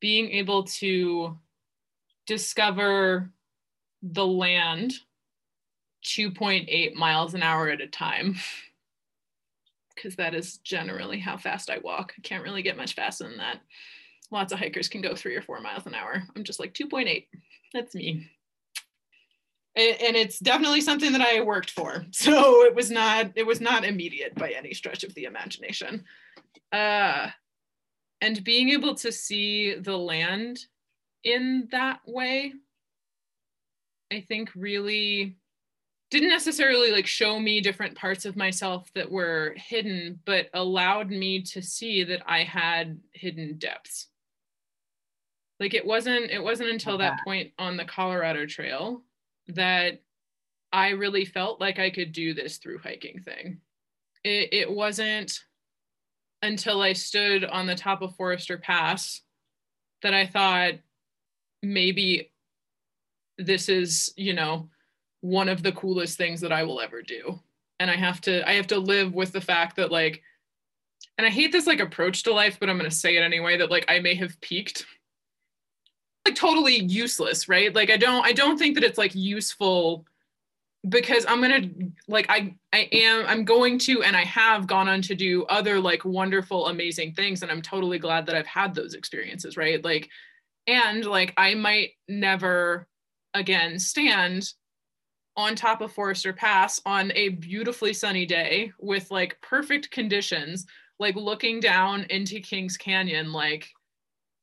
[0.00, 1.38] being able to
[2.26, 3.30] discover
[4.02, 4.94] the land
[6.04, 8.36] 2.8 miles an hour at a time
[9.94, 12.14] because that is generally how fast I walk.
[12.16, 13.60] I can't really get much faster than that.
[14.30, 16.22] Lots of hikers can go three or four miles an hour.
[16.36, 17.26] I'm just like 2.8.
[17.74, 18.30] That's me.
[19.76, 22.04] And it's definitely something that I worked for.
[22.12, 26.04] So it was not it was not immediate by any stretch of the imagination.
[26.72, 27.28] Uh,
[28.20, 30.66] and being able to see the land
[31.24, 32.52] in that way,
[34.12, 35.36] I think really
[36.10, 41.40] didn't necessarily like show me different parts of myself that were hidden but allowed me
[41.40, 44.08] to see that i had hidden depths
[45.60, 49.02] like it wasn't it wasn't until that point on the colorado trail
[49.48, 50.00] that
[50.72, 53.60] i really felt like i could do this through hiking thing
[54.24, 55.44] it, it wasn't
[56.42, 59.20] until i stood on the top of forester pass
[60.02, 60.74] that i thought
[61.62, 62.32] maybe
[63.38, 64.68] this is you know
[65.20, 67.40] one of the coolest things that I will ever do.
[67.78, 70.22] And I have to I have to live with the fact that like
[71.18, 73.56] and I hate this like approach to life, but I'm going to say it anyway
[73.58, 74.86] that like I may have peaked
[76.26, 77.74] like totally useless, right?
[77.74, 80.04] Like I don't I don't think that it's like useful
[80.88, 85.02] because I'm to like I I am I'm going to and I have gone on
[85.02, 88.94] to do other like wonderful amazing things and I'm totally glad that I've had those
[88.94, 89.82] experiences, right?
[89.84, 90.08] Like
[90.66, 92.86] and like I might never
[93.34, 94.52] again stand
[95.36, 100.66] on top of Forester Pass on a beautifully sunny day with like perfect conditions,
[100.98, 103.68] like looking down into Kings Canyon, like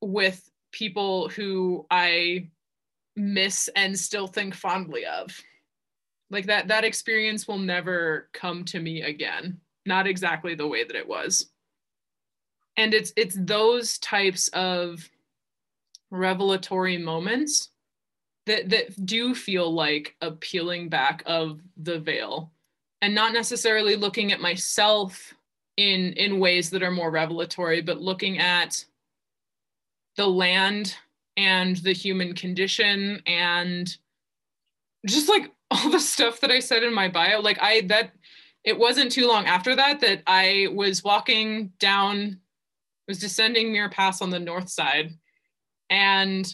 [0.02, 2.50] with people who I
[3.16, 5.40] miss and still think fondly of.
[6.30, 9.60] Like that that experience will never come to me again.
[9.86, 11.50] Not exactly the way that it was.
[12.76, 15.10] And it's it's those types of
[16.12, 17.70] revelatory moments
[18.46, 22.52] that that do feel like a peeling back of the veil
[23.02, 25.34] and not necessarily looking at myself
[25.76, 28.84] in in ways that are more revelatory but looking at
[30.18, 30.96] the land
[31.38, 33.96] and the human condition and
[35.06, 37.40] just like all the stuff that I said in my bio.
[37.40, 38.12] Like I that
[38.64, 42.40] it wasn't too long after that that I was walking down
[43.08, 45.14] was descending Muir Pass on the north side
[45.90, 46.54] and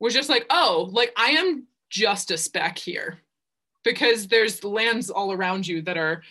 [0.00, 3.18] was just like, oh, like I am just a speck here
[3.84, 6.22] because there's lands all around you that are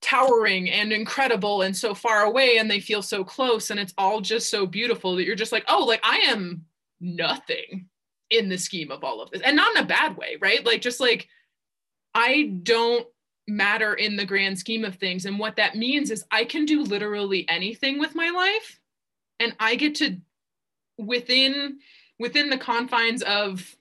[0.00, 4.20] towering and incredible and so far away and they feel so close and it's all
[4.20, 6.64] just so beautiful that you're just like, oh, like I am
[7.00, 7.86] nothing
[8.30, 9.42] in the scheme of all of this.
[9.42, 10.64] And not in a bad way, right?
[10.64, 11.28] Like just like
[12.14, 13.06] I don't
[13.46, 15.26] matter in the grand scheme of things.
[15.26, 18.80] And what that means is I can do literally anything with my life
[19.38, 20.16] and I get to
[20.98, 21.78] within
[22.18, 23.74] within the confines of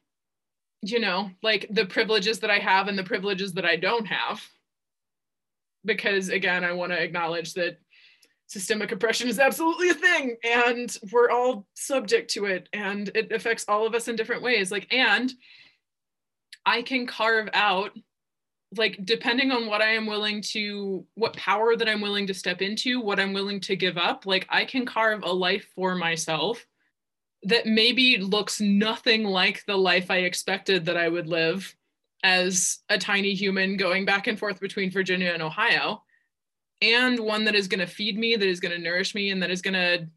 [0.82, 4.42] you know like the privileges that i have and the privileges that i don't have
[5.86, 7.78] because again i want to acknowledge that
[8.48, 13.64] systemic oppression is absolutely a thing and we're all subject to it and it affects
[13.68, 14.72] all of us in different ways.
[14.72, 15.32] Like and
[16.66, 17.92] i can carve out
[18.76, 22.62] like depending on what i am willing to what power that i'm willing to step
[22.62, 26.66] into what i'm willing to give up like i can carve a life for myself
[27.44, 31.74] that maybe looks nothing like the life I expected that I would live
[32.24, 36.04] as a tiny human going back and forth between Virginia and Ohio,
[36.82, 39.42] and one that is going to feed me, that is going to nourish me, and
[39.44, 40.08] that is going to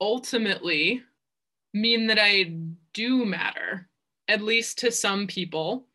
[0.00, 1.02] ultimately
[1.72, 2.52] mean that I
[2.92, 3.88] do matter,
[4.28, 5.86] at least to some people,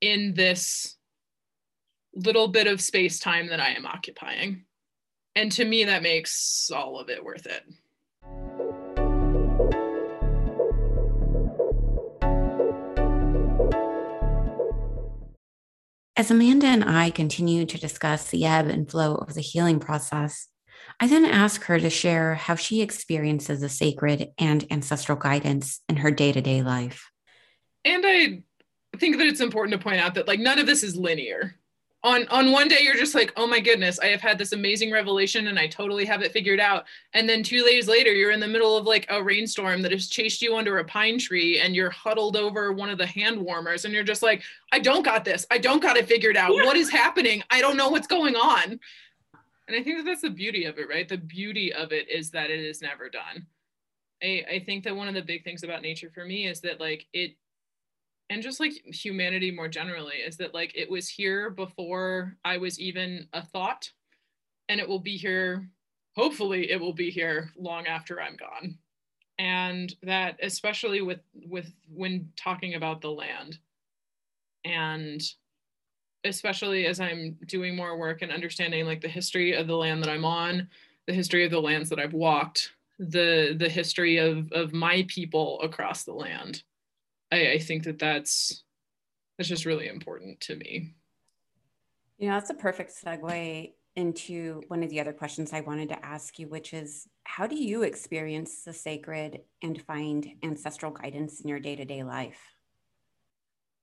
[0.00, 0.96] in this
[2.14, 4.64] little bit of space time that I am occupying.
[5.34, 7.62] And to me, that makes all of it worth it.
[16.18, 20.48] As Amanda and I continue to discuss the ebb and flow of the healing process,
[20.98, 25.94] I then ask her to share how she experiences the sacred and ancestral guidance in
[25.98, 27.08] her day to day life.
[27.84, 28.42] And I
[28.96, 31.54] think that it's important to point out that, like, none of this is linear
[32.04, 34.92] on on one day you're just like oh my goodness i have had this amazing
[34.92, 36.84] revelation and i totally have it figured out.
[37.12, 40.08] And then two days later you're in the middle of like a rainstorm that has
[40.08, 43.84] chased you under a pine tree and you're huddled over one of the hand warmers
[43.84, 45.46] and you're just like i don't got this.
[45.50, 46.54] I don't got it figured out.
[46.54, 46.64] Yeah.
[46.64, 47.42] what is happening?
[47.50, 48.78] I don't know what's going on.
[49.66, 51.08] And i think that that's the beauty of it right?
[51.08, 53.46] The beauty of it is that it is never done.
[54.22, 56.80] I, I think that one of the big things about nature for me is that
[56.80, 57.36] like it
[58.30, 62.78] and just like humanity more generally is that like it was here before I was
[62.78, 63.90] even a thought
[64.68, 65.68] and it will be here
[66.18, 68.76] hopefully it will be here long after I'm gone.
[69.38, 73.58] And that especially with with when talking about the land
[74.64, 75.22] and
[76.24, 80.10] especially as I'm doing more work and understanding like the history of the land that
[80.10, 80.68] I'm on,
[81.06, 85.60] the history of the lands that I've walked, the the history of of my people
[85.62, 86.64] across the land.
[87.30, 88.62] I, I think that that's
[89.36, 90.94] that's just really important to me.
[92.18, 96.04] You know, that's a perfect segue into one of the other questions I wanted to
[96.04, 101.48] ask you, which is how do you experience the sacred and find ancestral guidance in
[101.48, 102.40] your day to day life?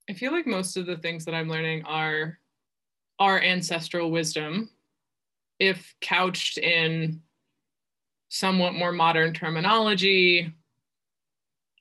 [0.09, 2.37] I feel like most of the things that I'm learning are
[3.19, 4.69] our ancestral wisdom,
[5.59, 7.21] if couched in
[8.29, 10.53] somewhat more modern terminology,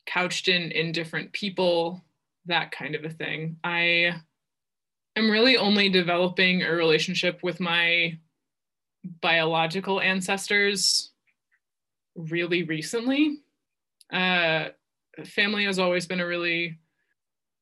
[0.07, 2.03] couched in in different people,
[2.47, 3.57] that kind of a thing.
[3.65, 4.15] I
[5.17, 8.19] am really only developing a relationship with my
[9.21, 11.13] biological ancestors
[12.17, 13.39] really recently.
[14.13, 14.69] Uh,
[15.25, 16.79] family has always been a really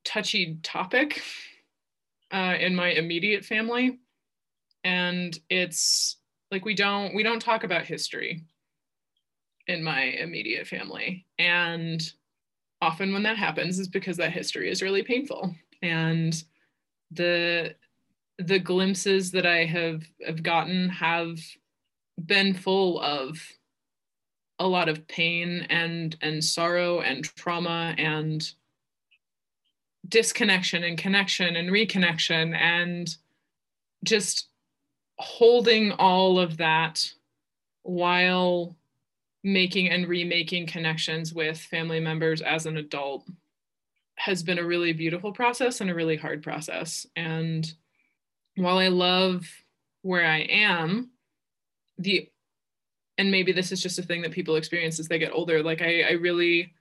[0.04, 1.22] touchy topic
[2.32, 3.98] uh, in my immediate family,
[4.84, 6.16] and it's
[6.50, 8.44] like we don't we don't talk about history
[9.66, 12.12] in my immediate family, and
[12.82, 15.54] often when that happens is because that history is really painful.
[15.80, 16.42] And
[17.10, 17.74] the
[18.38, 21.38] the glimpses that I have have gotten have
[22.26, 23.38] been full of
[24.58, 28.50] a lot of pain and and sorrow and trauma and
[30.08, 33.16] disconnection and connection and reconnection and
[34.04, 34.48] just
[35.18, 37.12] holding all of that
[37.82, 38.76] while
[39.44, 43.26] making and remaking connections with family members as an adult
[44.16, 47.06] has been a really beautiful process and a really hard process.
[47.16, 47.72] And
[48.56, 49.46] while I love
[50.02, 51.10] where I am,
[51.98, 52.28] the
[53.18, 55.62] and maybe this is just a thing that people experience as they get older.
[55.62, 56.72] Like I, I really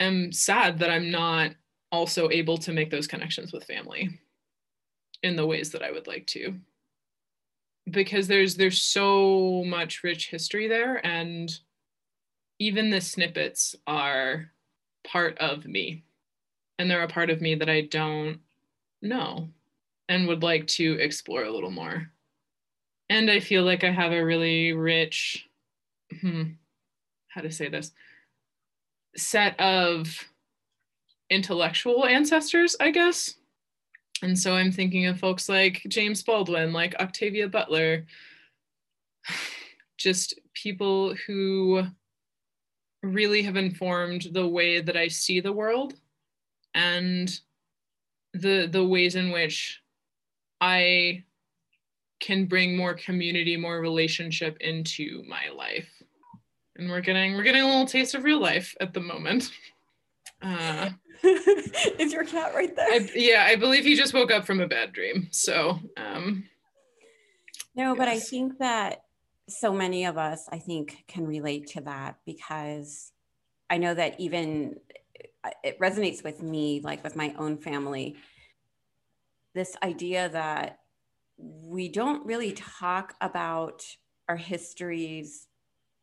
[0.00, 1.52] am sad that I'm not
[1.92, 4.18] also able to make those connections with family
[5.22, 6.54] in the ways that I would like to.
[7.90, 11.52] Because there's there's so much rich history there and
[12.58, 14.50] even the snippets are
[15.06, 16.04] part of me
[16.78, 18.40] and they're a part of me that I don't
[19.02, 19.48] know
[20.08, 22.10] and would like to explore a little more.
[23.10, 25.46] And I feel like I have a really rich,
[26.20, 26.42] hmm,
[27.28, 27.92] how to say this,
[29.16, 30.28] set of
[31.30, 33.34] intellectual ancestors, I guess.
[34.22, 38.06] And so I'm thinking of folks like James Baldwin, like Octavia Butler,
[39.98, 41.84] just people who
[43.02, 45.94] really have informed the way that I see the world
[46.74, 47.38] and
[48.32, 49.80] the the ways in which
[50.60, 51.24] I
[52.20, 55.88] can bring more community, more relationship into my life.
[56.76, 59.50] And we're getting we're getting a little taste of real life at the moment.
[60.44, 60.90] Uh,
[61.24, 62.86] Is your cat right there?
[62.86, 65.28] I, yeah, I believe he just woke up from a bad dream.
[65.30, 66.44] So um,
[67.74, 67.98] no, yes.
[67.98, 69.04] but I think that
[69.48, 73.12] so many of us, I think, can relate to that because
[73.70, 74.76] I know that even
[75.42, 78.16] uh, it resonates with me, like with my own family,
[79.54, 80.80] this idea that
[81.36, 83.84] we don't really talk about
[84.28, 85.48] our histories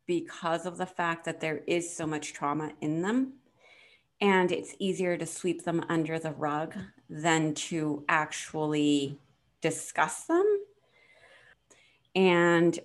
[0.08, 3.34] because of the fact that there is so much trauma in them.
[4.22, 6.76] And it's easier to sweep them under the rug
[7.10, 9.20] than to actually
[9.62, 10.46] discuss them.
[12.16, 12.80] And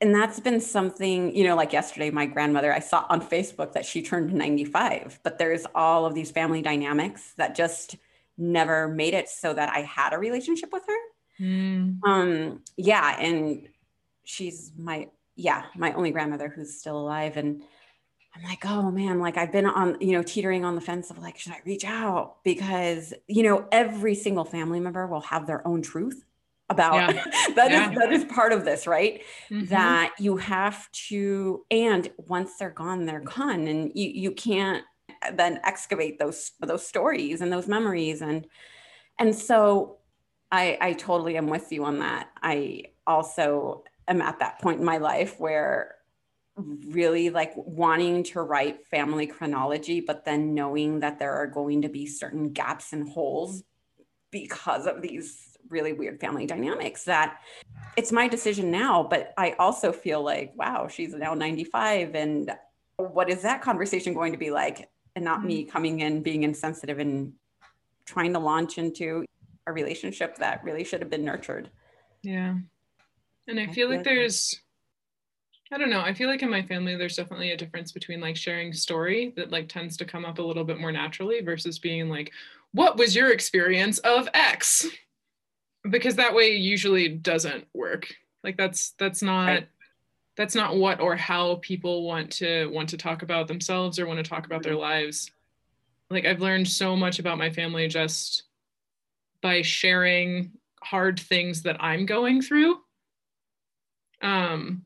[0.00, 3.84] and that's been something you know like yesterday my grandmother i saw on facebook that
[3.84, 7.96] she turned 95 but there's all of these family dynamics that just
[8.38, 11.98] never made it so that i had a relationship with her mm.
[12.04, 13.68] um yeah and
[14.24, 17.62] she's my yeah my only grandmother who's still alive and
[18.34, 21.18] i'm like oh man like i've been on you know teetering on the fence of
[21.18, 25.66] like should i reach out because you know every single family member will have their
[25.66, 26.24] own truth
[26.68, 27.24] about yeah.
[27.54, 27.90] that yeah.
[27.90, 29.66] is that is part of this right mm-hmm.
[29.66, 34.84] that you have to and once they're gone they're gone and you you can't
[35.34, 38.46] then excavate those those stories and those memories and
[39.18, 39.98] and so
[40.52, 44.84] i i totally am with you on that i also am at that point in
[44.84, 45.96] my life where
[46.56, 51.88] really like wanting to write family chronology but then knowing that there are going to
[51.88, 53.62] be certain gaps and holes
[54.30, 57.38] because of these really weird family dynamics that
[57.96, 62.50] it's my decision now but i also feel like wow she's now 95 and
[63.08, 64.88] what is that conversation going to be like?
[65.16, 65.70] And not me mm-hmm.
[65.70, 67.32] coming in being insensitive and
[68.06, 69.24] trying to launch into
[69.66, 71.70] a relationship that really should have been nurtured.
[72.22, 72.54] Yeah.
[73.48, 74.60] And i, I feel, feel like there's
[75.72, 76.00] I don't know.
[76.00, 79.52] I feel like in my family, there's definitely a difference between like sharing story that
[79.52, 82.32] like tends to come up a little bit more naturally versus being like,
[82.72, 84.86] what was your experience of X?
[85.88, 88.12] Because that way usually doesn't work.
[88.42, 89.68] Like that's that's not right.
[90.36, 94.22] that's not what or how people want to want to talk about themselves or want
[94.22, 95.30] to talk about their lives.
[96.10, 98.42] Like I've learned so much about my family just
[99.40, 100.52] by sharing
[100.82, 102.78] hard things that I'm going through.
[104.20, 104.84] Um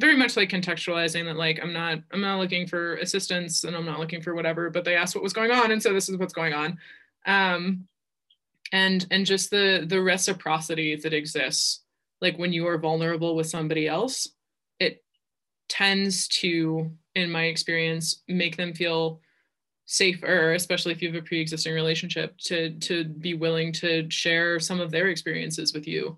[0.00, 3.84] very much like contextualizing that like i'm not i'm not looking for assistance and i'm
[3.84, 6.16] not looking for whatever but they asked what was going on and so this is
[6.16, 6.78] what's going on.
[7.26, 7.86] Um
[8.72, 11.82] and and just the the reciprocity that exists
[12.20, 14.28] like when you are vulnerable with somebody else
[14.80, 15.04] it
[15.68, 19.20] tends to in my experience make them feel
[19.84, 24.80] safer especially if you have a pre-existing relationship to to be willing to share some
[24.80, 26.16] of their experiences with you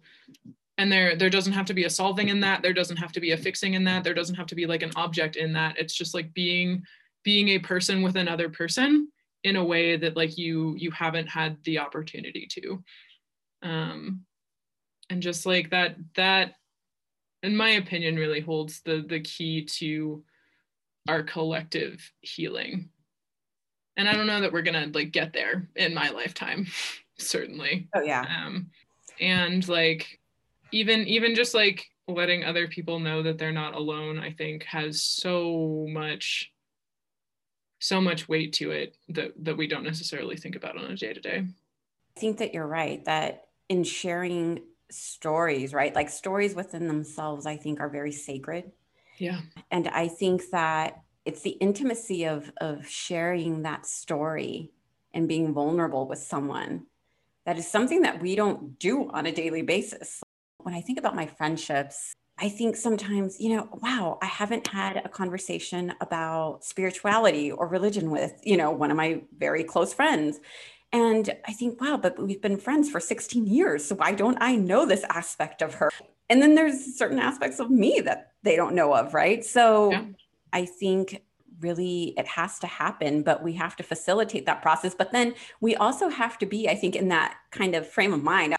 [0.78, 2.62] and there there doesn't have to be a solving in that.
[2.62, 4.02] There doesn't have to be a fixing in that.
[4.02, 5.78] There doesn't have to be like an object in that.
[5.78, 6.82] It's just like being
[7.22, 9.08] being a person with another person
[9.44, 12.82] in a way that like you you haven't had the opportunity to.
[13.62, 14.22] Um
[15.10, 16.54] and just like that that
[17.42, 20.24] in my opinion really holds the the key to
[21.08, 22.88] our collective healing.
[23.96, 26.66] And i don't know that we're gonna like get there in my lifetime
[27.18, 27.88] certainly.
[27.94, 28.24] Oh yeah.
[28.44, 28.70] Um
[29.20, 30.18] and like
[30.74, 35.02] even even just like letting other people know that they're not alone i think has
[35.02, 36.52] so much
[37.78, 41.12] so much weight to it that that we don't necessarily think about on a day
[41.12, 41.46] to day
[42.16, 44.60] i think that you're right that in sharing
[44.90, 48.70] stories right like stories within themselves i think are very sacred.
[49.18, 49.40] Yeah.
[49.70, 54.72] And i think that it's the intimacy of of sharing that story
[55.14, 56.86] and being vulnerable with someone
[57.46, 60.22] that is something that we don't do on a daily basis
[60.64, 64.96] when I think about my friendships, I think sometimes, you know, wow, I haven't had
[64.96, 70.40] a conversation about spirituality or religion with, you know, one of my very close friends.
[70.90, 73.84] And I think, wow, but we've been friends for 16 years.
[73.84, 75.90] So why don't I know this aspect of her?
[76.28, 79.44] And then there's certain aspects of me that they don't know of, right?
[79.44, 80.04] So yeah.
[80.52, 81.22] I think
[81.60, 84.94] really it has to happen, but we have to facilitate that process.
[84.94, 88.22] But then we also have to be, I think, in that kind of frame of
[88.22, 88.56] mind.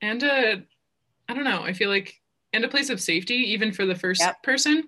[0.00, 0.56] And uh,
[1.28, 1.62] I don't know.
[1.62, 2.20] I feel like
[2.52, 4.42] and a place of safety even for the first yep.
[4.42, 4.84] person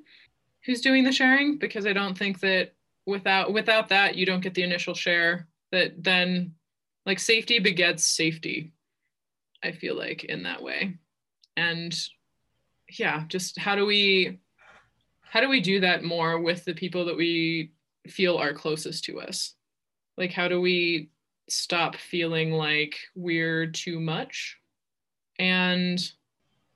[0.65, 2.75] who's doing the sharing because I don't think that
[3.07, 6.55] without without that you don't get the initial share that then
[7.07, 8.73] like safety begets safety.
[9.63, 10.99] I feel like in that way.
[11.57, 11.99] And
[12.99, 14.41] yeah, just how do we
[15.23, 17.73] how do we do that more with the people that we
[18.07, 19.55] feel are closest to us?
[20.17, 21.11] Like how do we
[21.49, 24.59] stop feeling like we're too much
[25.39, 26.01] and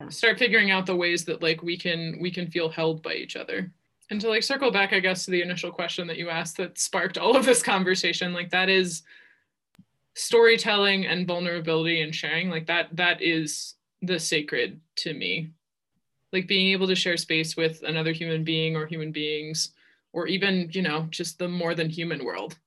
[0.08, 3.36] start figuring out the ways that like we can we can feel held by each
[3.36, 3.70] other.
[4.10, 6.78] And to like circle back i guess to the initial question that you asked that
[6.78, 9.02] sparked all of this conversation like that is
[10.14, 15.50] storytelling and vulnerability and sharing like that that is the sacred to me.
[16.32, 19.72] Like being able to share space with another human being or human beings
[20.12, 22.58] or even you know just the more than human world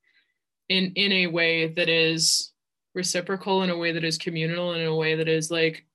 [0.70, 2.52] in in a way that is
[2.94, 5.86] reciprocal in a way that is communal in a way that is like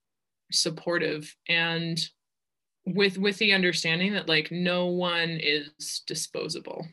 [0.53, 1.99] supportive and
[2.87, 6.87] with with the understanding that like no one is disposable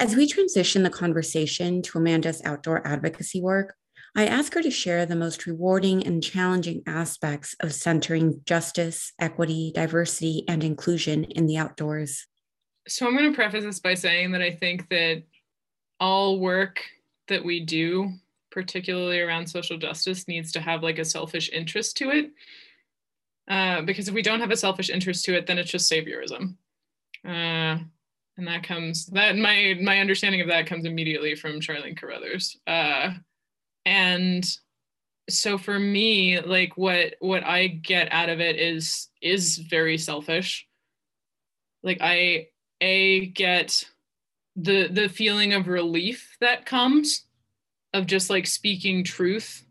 [0.00, 3.74] As we transition the conversation to Amanda's outdoor advocacy work,
[4.16, 9.72] I ask her to share the most rewarding and challenging aspects of centering justice, equity,
[9.74, 12.26] diversity, and inclusion in the outdoors.
[12.88, 15.22] So, I'm going to preface this by saying that I think that
[16.00, 16.82] all work
[17.28, 18.10] that we do,
[18.50, 22.30] particularly around social justice, needs to have like a selfish interest to it.
[23.48, 26.56] Uh, because if we don't have a selfish interest to it, then it's just saviorism.
[27.24, 27.78] Uh,
[28.36, 32.56] and that comes that my my understanding of that comes immediately from Charlene Carruthers.
[32.66, 33.10] Uh,
[33.84, 34.44] and
[35.28, 40.66] so for me, like what what I get out of it is is very selfish.
[41.82, 42.48] Like I
[42.80, 43.84] a get
[44.56, 47.26] the the feeling of relief that comes
[47.94, 49.64] of just like speaking truth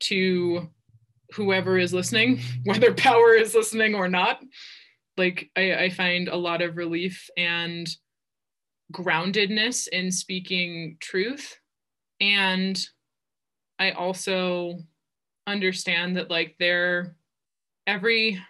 [0.00, 0.68] to
[1.32, 4.40] whoever is listening whether power is listening or not.
[5.16, 7.88] Like I, I find a lot of relief and
[8.92, 11.58] groundedness in speaking truth.
[12.20, 12.80] And
[13.80, 14.78] i also
[15.46, 17.16] understand that like there
[17.86, 18.40] every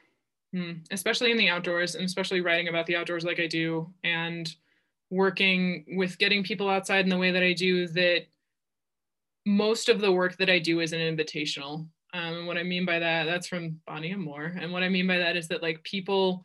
[0.53, 4.55] hmm, especially in the outdoors and especially writing about the outdoors like i do and
[5.11, 8.27] working with getting people outside in the way that I do that
[9.45, 11.87] most of the work that I do is an invitational.
[12.13, 14.57] Um, and what I mean by that, that's from Bani Amor.
[14.59, 16.45] And what I mean by that is that like people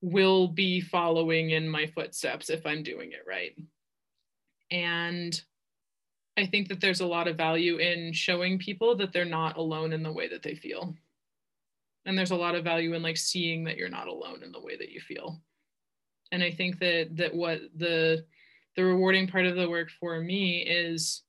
[0.00, 3.56] will be following in my footsteps if I'm doing it right.
[4.70, 5.40] And
[6.36, 9.92] I think that there's a lot of value in showing people that they're not alone
[9.92, 10.94] in the way that they feel.
[12.04, 14.60] And there's a lot of value in like seeing that you're not alone in the
[14.60, 15.40] way that you feel.
[16.32, 18.24] And I think that that what the
[18.76, 21.22] the rewarding part of the work for me is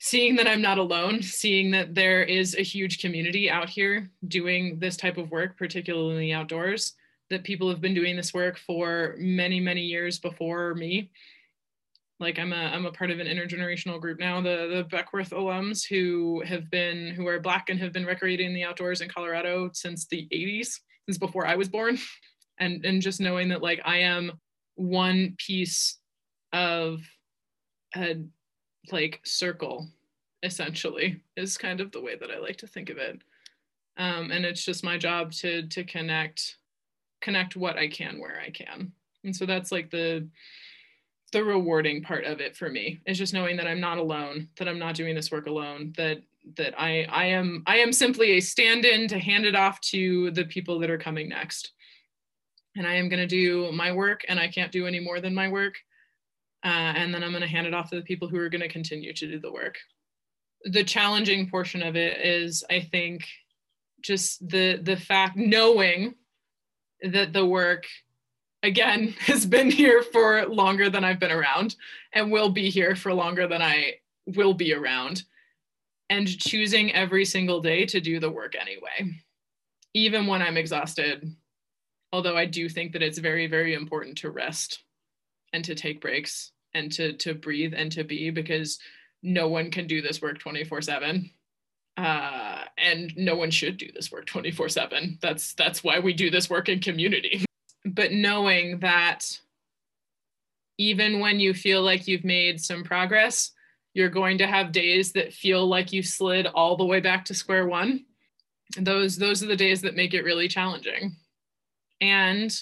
[0.00, 4.78] seeing that I'm not alone, seeing that there is a huge community out here doing
[4.78, 6.94] this type of work, particularly outdoors,
[7.28, 11.10] that people have been doing this work for many, many years before me.
[12.18, 15.86] Like I'm a I'm a part of an intergenerational group now, the the Beckwourth alums
[15.86, 20.06] who have been who are black and have been recreating the outdoors in Colorado since
[20.06, 21.98] the 80s, since before I was born.
[22.60, 24.32] And and just knowing that like I am
[24.76, 25.98] one piece
[26.52, 27.00] of
[27.96, 28.22] a
[28.92, 29.88] like circle
[30.42, 33.20] essentially is kind of the way that I like to think of it.
[33.96, 36.56] Um, and it's just my job to to connect
[37.20, 38.92] connect what I can where I can.
[39.24, 40.26] And so that's like the
[41.32, 44.68] the rewarding part of it for me is just knowing that I'm not alone, that
[44.68, 46.22] I'm not doing this work alone, that
[46.56, 50.44] that I I am I am simply a stand-in to hand it off to the
[50.44, 51.72] people that are coming next.
[52.76, 55.34] And I am going to do my work and I can't do any more than
[55.34, 55.74] my work
[56.62, 58.60] uh, and then I'm going to hand it off to the people who are going
[58.60, 59.78] to continue to do the work.
[60.64, 63.24] The challenging portion of it is, I think,
[64.02, 66.14] just the the fact knowing
[67.02, 67.86] that the work
[68.62, 71.76] again has been here for longer than I've been around
[72.12, 73.94] and will be here for longer than I
[74.26, 75.24] will be around
[76.10, 79.16] and choosing every single day to do the work anyway
[79.92, 81.34] even when I'm exhausted
[82.12, 84.82] although I do think that it's very very important to rest
[85.52, 88.78] and to take breaks and to to breathe and to be because
[89.22, 91.30] no one can do this work 24 7
[91.96, 96.30] uh, and no one should do this work 24 7 that's that's why we do
[96.30, 97.44] this work in community.
[97.86, 99.40] But knowing that
[100.76, 103.52] even when you feel like you've made some progress
[103.94, 107.34] you're going to have days that feel like you slid all the way back to
[107.34, 108.04] square one.
[108.78, 111.16] Those those are the days that make it really challenging
[112.00, 112.56] and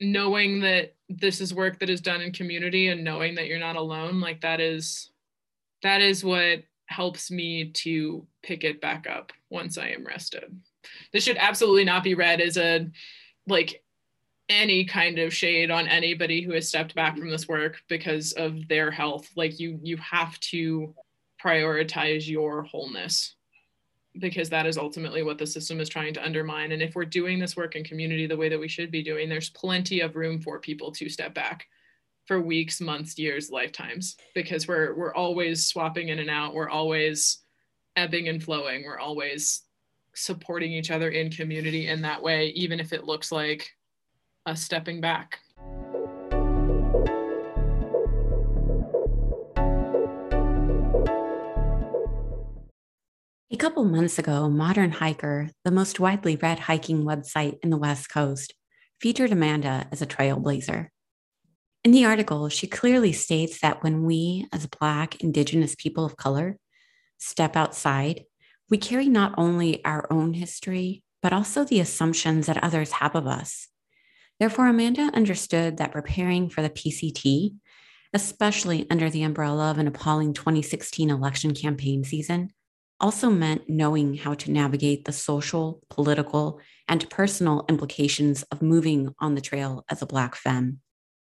[0.00, 3.76] knowing that this is work that is done in community and knowing that you're not
[3.76, 5.10] alone like that is
[5.82, 10.44] that is what helps me to pick it back up once i am rested.
[11.12, 12.88] This should absolutely not be read as a
[13.46, 13.82] like
[14.48, 18.68] any kind of shade on anybody who has stepped back from this work because of
[18.68, 19.28] their health.
[19.36, 20.94] Like you you have to
[21.42, 23.35] prioritize your wholeness
[24.18, 26.72] because that is ultimately what the system is trying to undermine.
[26.72, 29.28] And if we're doing this work in community the way that we should be doing,
[29.28, 31.66] there's plenty of room for people to step back
[32.26, 36.54] for weeks, months, years, lifetimes, because we're we're always swapping in and out.
[36.54, 37.38] We're always
[37.94, 38.84] ebbing and flowing.
[38.84, 39.62] We're always
[40.14, 43.70] supporting each other in community in that way, even if it looks like
[44.46, 45.38] us stepping back.
[53.48, 58.10] A couple months ago, Modern Hiker, the most widely read hiking website in the West
[58.10, 58.52] Coast,
[59.00, 60.88] featured Amanda as a trailblazer.
[61.84, 66.56] In the article, she clearly states that when we, as Black, Indigenous people of color,
[67.18, 68.24] step outside,
[68.68, 73.28] we carry not only our own history, but also the assumptions that others have of
[73.28, 73.68] us.
[74.40, 77.54] Therefore, Amanda understood that preparing for the PCT,
[78.12, 82.50] especially under the umbrella of an appalling 2016 election campaign season,
[83.00, 89.34] also meant knowing how to navigate the social, political, and personal implications of moving on
[89.34, 90.80] the trail as a Black femme.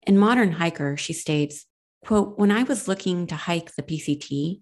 [0.04, 1.66] In Modern Hiker, she states,
[2.06, 4.62] quote, when I was looking to hike the PCT,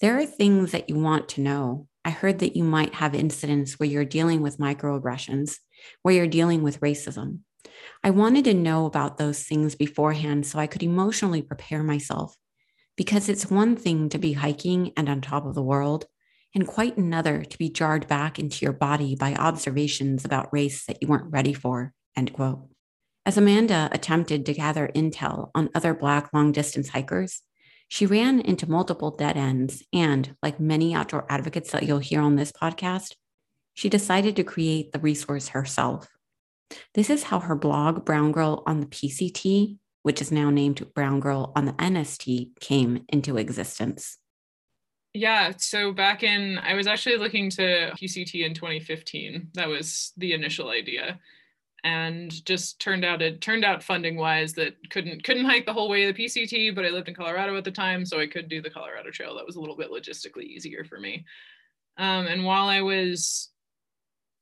[0.00, 1.88] there are things that you want to know.
[2.04, 5.56] I heard that you might have incidents where you're dealing with microaggressions,
[6.02, 7.40] where you're dealing with racism.
[8.02, 12.36] I wanted to know about those things beforehand so I could emotionally prepare myself.
[12.96, 16.06] Because it's one thing to be hiking and on top of the world,
[16.54, 21.02] and quite another to be jarred back into your body by observations about race that
[21.02, 22.68] you weren't ready for, end quote.
[23.26, 27.42] As Amanda attempted to gather intel on other Black long distance hikers,
[27.88, 32.36] she ran into multiple dead ends and, like many outdoor advocates that you'll hear on
[32.36, 33.14] this podcast,
[33.72, 36.08] she decided to create the resource herself.
[36.94, 41.20] This is how her blog, Brown Girl on the PCT, which is now named Brown
[41.20, 44.18] Girl on the NST, came into existence.
[45.14, 49.50] Yeah, so back in, I was actually looking to PCT in 2015.
[49.54, 51.20] That was the initial idea.
[51.84, 55.88] and just turned out it turned out funding wise that couldn't couldn't hike the whole
[55.90, 58.48] way of the PCT, but I lived in Colorado at the time, so I could
[58.48, 59.36] do the Colorado Trail.
[59.36, 61.24] That was a little bit logistically easier for me.
[61.98, 63.50] Um, and while I was,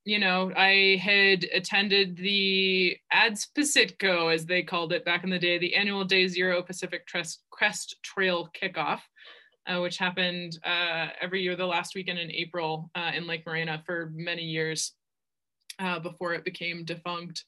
[0.04, 5.38] you know, I had attended the Ads Pacifico, as they called it back in the
[5.38, 7.06] day, the annual Day Zero Pacific
[7.50, 9.00] Crest Trail kickoff.
[9.64, 13.80] Uh, which happened uh, every year the last weekend in April uh, in Lake Morena
[13.86, 14.94] for many years
[15.78, 17.44] uh, before it became defunct.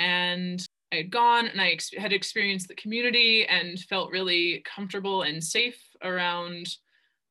[0.00, 0.60] And
[0.92, 5.42] I had gone and I ex- had experienced the community and felt really comfortable and
[5.42, 6.66] safe around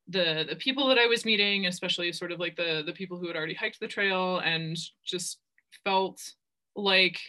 [0.07, 3.27] the the people that I was meeting, especially sort of like the the people who
[3.27, 5.39] had already hiked the trail, and just
[5.83, 6.21] felt
[6.75, 7.19] like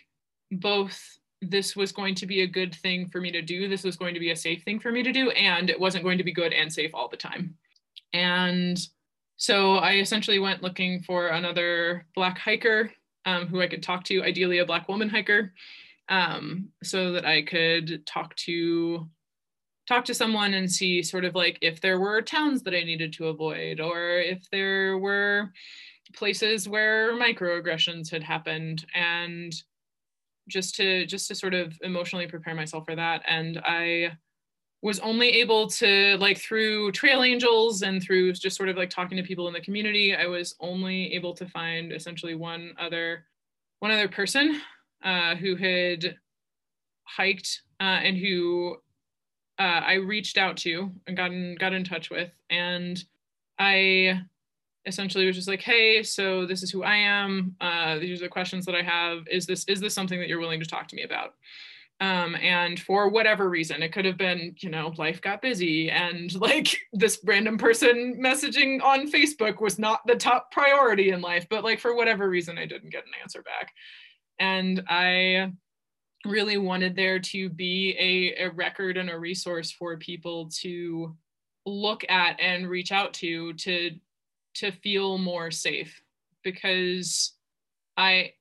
[0.51, 1.01] both
[1.51, 4.15] this was going to be a good thing for me to do, this was going
[4.15, 6.33] to be a safe thing for me to do, and it wasn't going to be
[6.33, 7.55] good and safe all the time.
[8.13, 8.79] And
[9.37, 12.91] so I essentially went looking for another Black hiker
[13.27, 15.53] um, who I could talk to, ideally a Black woman hiker,
[16.09, 19.09] um, so that I could talk to
[19.87, 23.13] talk to someone and see sort of like if there were towns that I needed
[23.15, 25.53] to avoid or if there were
[26.15, 29.55] places where microaggressions had happened and
[30.49, 33.23] just to just to sort of emotionally prepare myself for that.
[33.27, 34.17] And I
[34.85, 39.17] was only able to like through trail angels and through just sort of like talking
[39.17, 43.25] to people in the community i was only able to find essentially one other
[43.79, 44.61] one other person
[45.03, 46.17] uh, who had
[47.05, 48.77] hiked uh, and who
[49.59, 52.31] uh, i reached out to and got in got in touch with.
[52.51, 53.03] And
[53.59, 54.21] i
[54.87, 57.55] essentially was just like hey so this is who i am.
[57.61, 59.27] Uh, these are the questions that i have.
[59.31, 61.35] Is this is this something that you're willing to talk to me about?
[62.01, 66.35] Um, and for whatever reason it could have been you know life got busy and
[66.41, 71.63] like this random person messaging on facebook was not the top priority in life but
[71.63, 73.73] like for whatever reason i didn't get an answer back.
[74.41, 75.53] And i
[76.25, 81.15] really wanted there to be a, a record and a resource for people to
[81.67, 83.93] look at and reach out to to
[84.55, 86.03] to feel more safe
[86.43, 87.35] because
[87.97, 88.33] i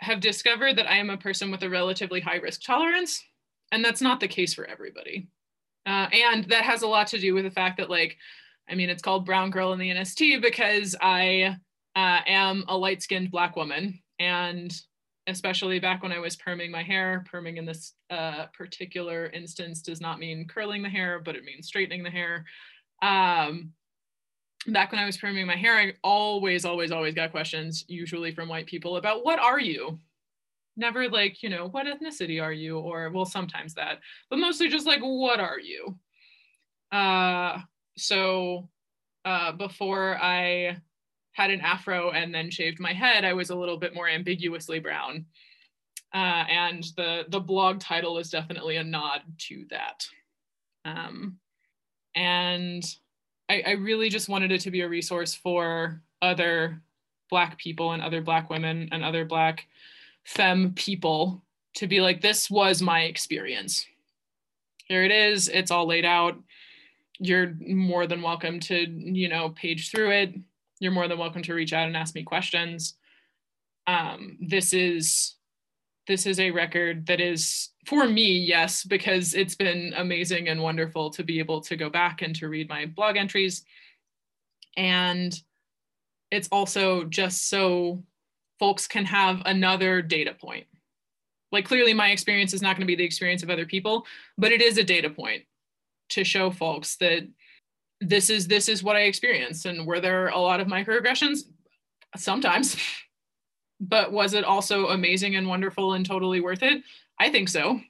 [0.00, 3.22] have discovered that I am a person with a relatively high risk tolerance,
[3.70, 5.28] and that's not the case for everybody.
[5.86, 8.16] Uh, and that has a lot to do with the fact that, like,
[8.68, 11.56] I mean, it's called Brown Girl in the NST because I
[11.96, 14.00] uh, am a light skinned Black woman.
[14.18, 14.74] And
[15.26, 20.00] especially back when I was perming my hair, perming in this uh, particular instance does
[20.00, 22.44] not mean curling the hair, but it means straightening the hair.
[23.02, 23.72] Um,
[24.66, 28.48] back when I was perming my hair, I always, always, always got questions, usually from
[28.48, 29.98] white people, about what are you?
[30.76, 32.78] Never like, you know, what ethnicity are you?
[32.78, 35.98] Or, well, sometimes that, but mostly just like, what are you?
[36.92, 37.58] Uh,
[37.96, 38.68] so
[39.24, 40.76] uh, before I
[41.32, 44.78] had an afro and then shaved my head, I was a little bit more ambiguously
[44.78, 45.26] brown.
[46.12, 50.04] Uh, and the, the blog title is definitely a nod to that.
[50.84, 51.38] Um,
[52.14, 52.84] and
[53.50, 56.80] I, I really just wanted it to be a resource for other
[57.28, 59.66] Black people and other Black women and other Black
[60.24, 61.42] femme people
[61.74, 63.86] to be like, this was my experience.
[64.84, 66.38] Here it is, it's all laid out.
[67.18, 70.34] You're more than welcome to, you know, page through it.
[70.78, 72.94] You're more than welcome to reach out and ask me questions.
[73.88, 75.34] Um, this is
[76.06, 81.10] this is a record that is for me yes because it's been amazing and wonderful
[81.10, 83.64] to be able to go back and to read my blog entries.
[84.76, 85.38] And
[86.30, 88.02] it's also just so
[88.58, 90.66] folks can have another data point.
[91.52, 94.06] Like clearly my experience is not going to be the experience of other people
[94.38, 95.42] but it is a data point
[96.10, 97.26] to show folks that
[98.00, 101.40] this is this is what i experienced and were there a lot of microaggressions?
[102.16, 102.76] Sometimes
[103.80, 106.82] but was it also amazing and wonderful and totally worth it?
[107.18, 107.80] I think so.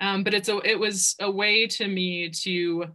[0.00, 2.86] Um, but it's a it was a way to me to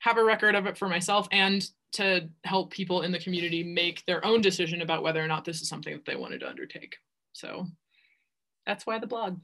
[0.00, 4.04] have a record of it for myself and to help people in the community make
[4.04, 6.96] their own decision about whether or not this is something that they wanted to undertake.
[7.32, 7.66] So
[8.66, 9.38] that's why the blog.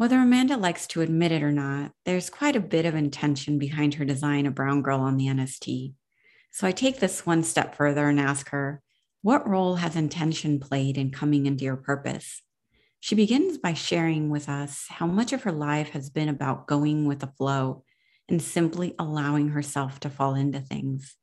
[0.00, 3.92] Whether Amanda likes to admit it or not, there's quite a bit of intention behind
[3.92, 5.92] her design of Brown Girl on the NST.
[6.50, 8.80] So I take this one step further and ask her,
[9.20, 12.40] what role has intention played in coming into your purpose?
[12.98, 17.04] She begins by sharing with us how much of her life has been about going
[17.04, 17.84] with the flow
[18.26, 21.14] and simply allowing herself to fall into things.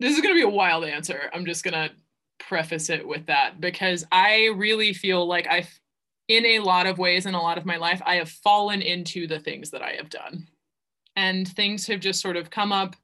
[0.00, 1.30] This is going to be a wild answer.
[1.32, 1.94] I'm just going to
[2.40, 5.70] preface it with that because I really feel like I've
[6.28, 9.26] in a lot of ways in a lot of my life, I have fallen into
[9.26, 10.46] the things that I have done.
[11.16, 12.96] and things have just sort of come up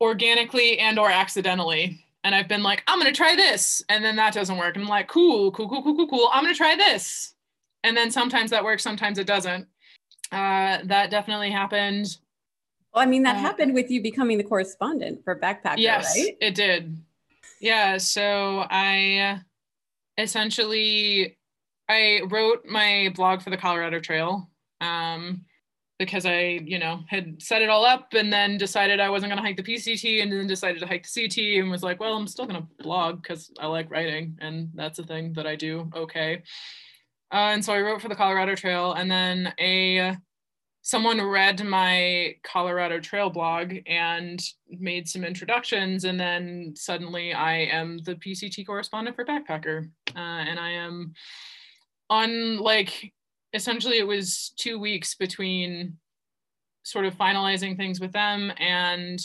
[0.00, 2.00] organically and or accidentally.
[2.24, 3.82] And i've been like i'm going to try this.
[3.90, 4.76] And then that doesn't work.
[4.76, 6.30] And i'm like cool cool cool cool cool cool.
[6.32, 7.34] I'm going to try this.
[7.82, 9.66] And then sometimes that works sometimes it doesn't.
[10.32, 12.16] Uh, that definitely happened.
[12.94, 16.36] Well i mean that uh, happened with you becoming the correspondent for backpacker yes right?
[16.40, 16.96] it did.
[17.60, 19.40] Yeah so i
[20.16, 21.36] essentially
[21.88, 24.48] i wrote my blog for the colorado trail
[24.80, 25.44] um,
[25.98, 29.40] because I, you know, had set it all up and then decided I wasn't going
[29.40, 32.14] to hike the PCT and then decided to hike the CT and was like, well,
[32.14, 35.54] I'm still going to blog because I like writing and that's a thing that I
[35.54, 36.42] do okay.
[37.32, 40.16] Uh, and so I wrote for the Colorado Trail and then a
[40.82, 47.98] someone read my Colorado Trail blog and made some introductions and then suddenly I am
[48.04, 51.14] the PCT correspondent for Backpacker uh, and I am
[52.10, 53.12] on like
[53.52, 55.96] essentially it was two weeks between
[56.82, 59.20] sort of finalizing things with them and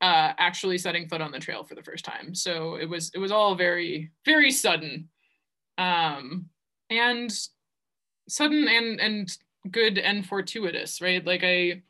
[0.00, 2.34] uh, actually setting foot on the trail for the first time.
[2.34, 5.08] So it was it was all very very sudden,
[5.78, 6.46] um,
[6.88, 7.30] and
[8.28, 9.30] sudden and and
[9.70, 11.24] good and fortuitous, right?
[11.24, 11.82] Like I,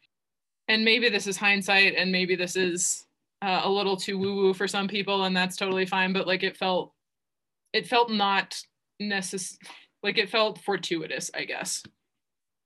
[0.69, 3.07] and maybe this is hindsight, and maybe this is
[3.43, 6.13] uh, a little too woo woo for some people, and that's totally fine.
[6.13, 6.93] But like it felt,
[7.73, 8.61] it felt not
[8.99, 9.59] necessary
[10.03, 11.83] like it felt fortuitous i guess.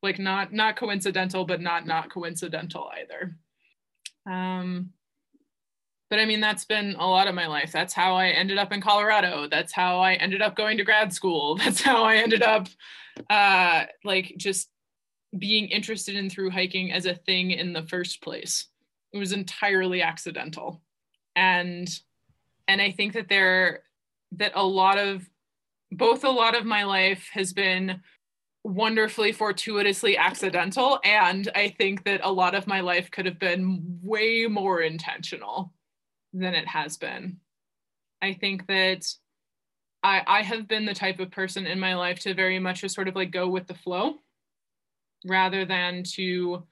[0.02, 3.36] Like not not coincidental but not not coincidental either.
[4.30, 4.90] Um
[6.10, 7.72] but i mean that's been a lot of my life.
[7.72, 9.48] That's how i ended up in colorado.
[9.50, 11.56] That's how i ended up going to grad school.
[11.62, 12.68] That's how i ended up
[13.30, 14.70] uh like just
[15.36, 18.68] being interested in through hiking as a thing in the first place.
[19.12, 20.82] It was entirely accidental.
[21.34, 21.88] And
[22.68, 23.82] and i think that there
[24.32, 25.28] that a lot of
[25.96, 28.00] both a lot of my life has been
[28.64, 33.98] wonderfully fortuitously accidental and i think that a lot of my life could have been
[34.02, 35.70] way more intentional
[36.34, 37.38] than it has been.
[38.20, 39.06] I think that
[40.02, 42.94] i i have been the type of person in my life to very much just
[42.94, 44.14] sort of like go with the flow
[45.26, 46.62] rather than to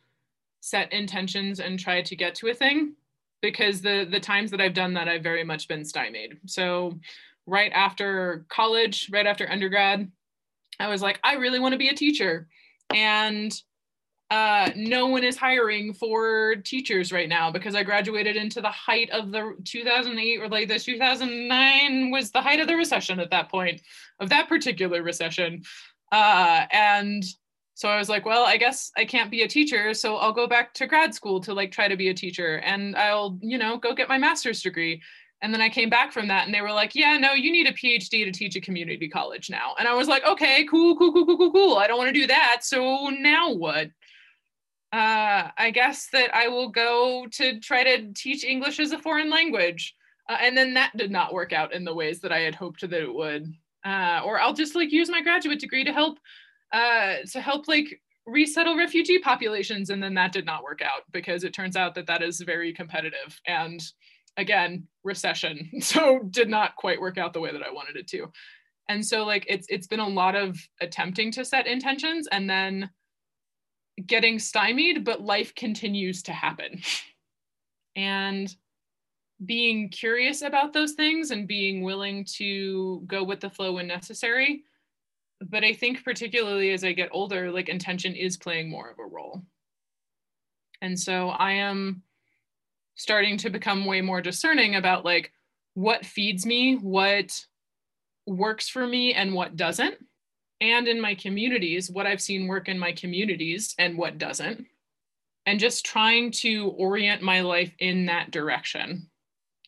[0.60, 2.94] set intentions and try to get to a thing
[3.42, 6.38] because the the times that i've done that i've very much been stymied.
[6.46, 6.98] So
[7.46, 10.10] right after college, right after undergrad,
[10.78, 12.48] I was like, I really want to be a teacher.
[12.94, 13.52] And
[14.32, 19.10] uh, no one is hiring for teachers right now because I graduated into the height
[19.10, 23.50] of the 2008 or like the 2009 was the height of the recession at that
[23.50, 23.82] point,
[24.20, 25.62] of that particular recession.
[26.12, 27.22] Uh, and
[27.74, 30.46] so I was like, well, I guess I can't be a teacher, so I'll go
[30.46, 33.76] back to grad school to like try to be a teacher and I'll, you know,
[33.76, 35.02] go get my master's degree.
[35.42, 37.66] And then I came back from that and they were like, yeah, no, you need
[37.66, 39.74] a PhD to teach a community college now.
[39.76, 41.76] And I was like, okay, cool, cool, cool, cool, cool, cool.
[41.76, 42.60] I don't want to do that.
[42.62, 43.88] So now what?
[44.92, 49.30] Uh, I guess that I will go to try to teach English as a foreign
[49.30, 49.94] language.
[50.28, 52.82] Uh, and then that did not work out in the ways that I had hoped
[52.82, 53.52] that it would.
[53.84, 56.18] Uh, or I'll just like use my graduate degree to help
[56.72, 59.90] uh, to help like resettle refugee populations.
[59.90, 62.72] And then that did not work out because it turns out that that is very
[62.72, 63.82] competitive and
[64.36, 65.70] again recession.
[65.80, 68.30] So did not quite work out the way that i wanted it to.
[68.88, 72.90] And so like it's it's been a lot of attempting to set intentions and then
[74.06, 76.80] getting stymied but life continues to happen.
[77.94, 78.56] And
[79.44, 84.62] being curious about those things and being willing to go with the flow when necessary.
[85.42, 89.04] But i think particularly as i get older like intention is playing more of a
[89.06, 89.42] role.
[90.80, 92.02] And so i am
[92.94, 95.32] starting to become way more discerning about like
[95.74, 97.44] what feeds me, what
[98.26, 99.96] works for me, and what doesn't.
[100.60, 104.66] And in my communities, what I've seen work in my communities and what doesn't.
[105.44, 109.08] And just trying to orient my life in that direction.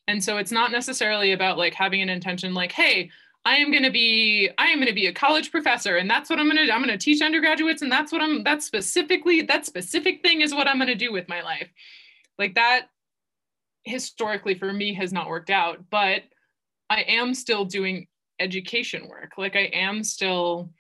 [0.06, 3.10] And so it's not necessarily about like having an intention like, hey,
[3.44, 6.30] I am going to be I am going to be a college professor and that's
[6.30, 9.42] what I'm going to I'm going to teach undergraduates and that's what I'm that's specifically
[9.42, 11.68] that specific thing is what I'm going to do with my life.
[12.38, 12.88] Like that
[13.84, 16.22] historically for me has not worked out, but
[16.90, 18.06] I am still doing
[18.38, 19.32] education work.
[19.38, 20.70] Like I am still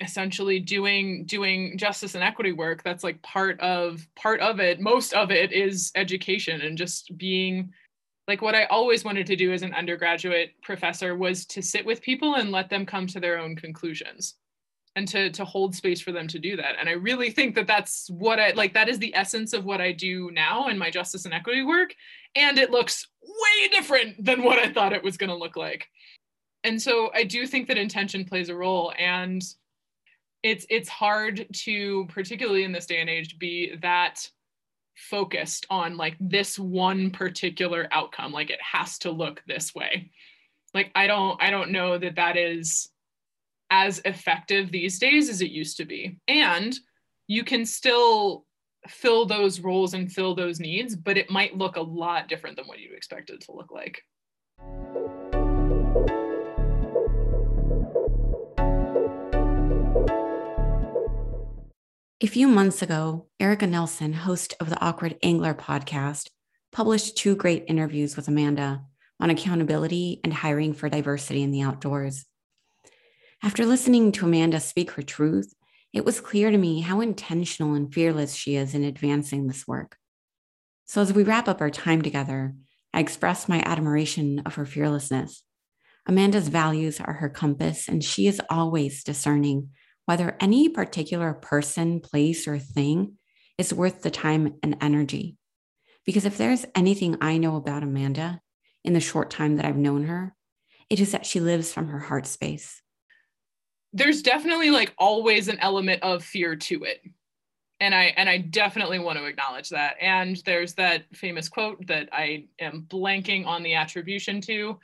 [0.00, 5.12] essentially doing doing justice and equity work that's like part of part of it most
[5.14, 7.70] of it is education and just being
[8.26, 12.02] like what i always wanted to do as an undergraduate professor was to sit with
[12.02, 14.34] people and let them come to their own conclusions
[14.96, 16.76] and to to hold space for them to do that.
[16.78, 19.80] And i really think that that's what i like that is the essence of what
[19.80, 21.94] i do now in my justice and equity work.
[22.36, 25.88] And it looks way different than what i thought it was going to look like.
[26.62, 29.42] And so i do think that intention plays a role and
[30.42, 34.28] it's it's hard to particularly in this day and age be that
[34.94, 40.12] focused on like this one particular outcome like it has to look this way.
[40.72, 42.90] Like i don't i don't know that that is
[43.70, 46.78] as effective these days as it used to be and
[47.26, 48.44] you can still
[48.86, 52.66] fill those roles and fill those needs but it might look a lot different than
[52.66, 54.02] what you expect it to look like
[62.24, 66.30] A few months ago, Erica Nelson, host of the Awkward Angler podcast,
[66.72, 68.82] published two great interviews with Amanda
[69.20, 72.24] on accountability and hiring for diversity in the outdoors.
[73.44, 75.52] After listening to Amanda speak her truth,
[75.92, 79.98] it was clear to me how intentional and fearless she is in advancing this work.
[80.86, 82.54] So, as we wrap up our time together,
[82.94, 85.42] I express my admiration of her fearlessness.
[86.06, 89.68] Amanda's values are her compass, and she is always discerning
[90.06, 93.18] whether any particular person, place, or thing
[93.58, 95.36] is worth the time and energy.
[96.06, 98.40] Because if there's anything I know about Amanda
[98.84, 100.34] in the short time that I've known her,
[100.88, 102.80] it is that she lives from her heart space.
[103.94, 107.00] There's definitely like always an element of fear to it.
[107.80, 109.96] And I and I definitely want to acknowledge that.
[110.00, 114.78] And there's that famous quote that I am blanking on the attribution to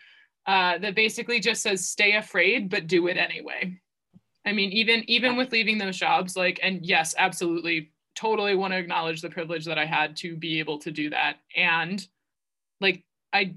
[0.47, 3.79] uh, that basically just says, "Stay afraid, but do it anyway."
[4.47, 8.79] I mean, even even with leaving those jobs, like, and yes, absolutely, totally want to
[8.79, 11.37] acknowledge the privilege that I had to be able to do that.
[11.57, 12.07] And
[12.81, 13.55] like, I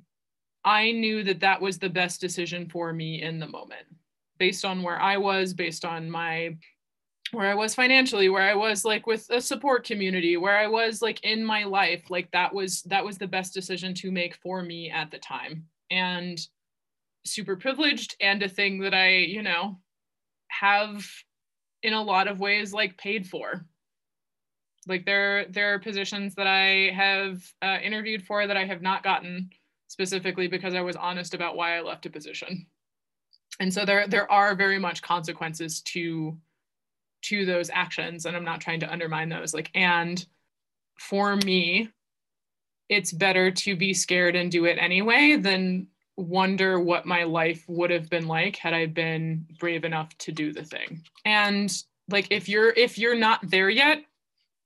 [0.65, 3.85] I knew that that was the best decision for me in the moment,
[4.43, 6.57] based on where I was, based on my
[7.31, 11.01] where I was financially, where I was like with a support community, where I was
[11.01, 14.61] like in my life, like that was that was the best decision to make for
[14.61, 15.63] me at the time.
[15.89, 16.37] And
[17.25, 19.79] super privileged and a thing that I, you know,
[20.49, 21.07] have
[21.83, 23.65] in a lot of ways like paid for
[24.87, 29.03] like there there are positions that i have uh, interviewed for that i have not
[29.03, 29.49] gotten
[29.87, 32.67] specifically because i was honest about why i left a position
[33.59, 36.37] and so there there are very much consequences to
[37.21, 40.25] to those actions and i'm not trying to undermine those like and
[40.97, 41.89] for me
[42.89, 47.89] it's better to be scared and do it anyway than wonder what my life would
[47.89, 51.01] have been like had I been brave enough to do the thing.
[51.25, 51.75] And
[52.09, 54.03] like if you're if you're not there yet,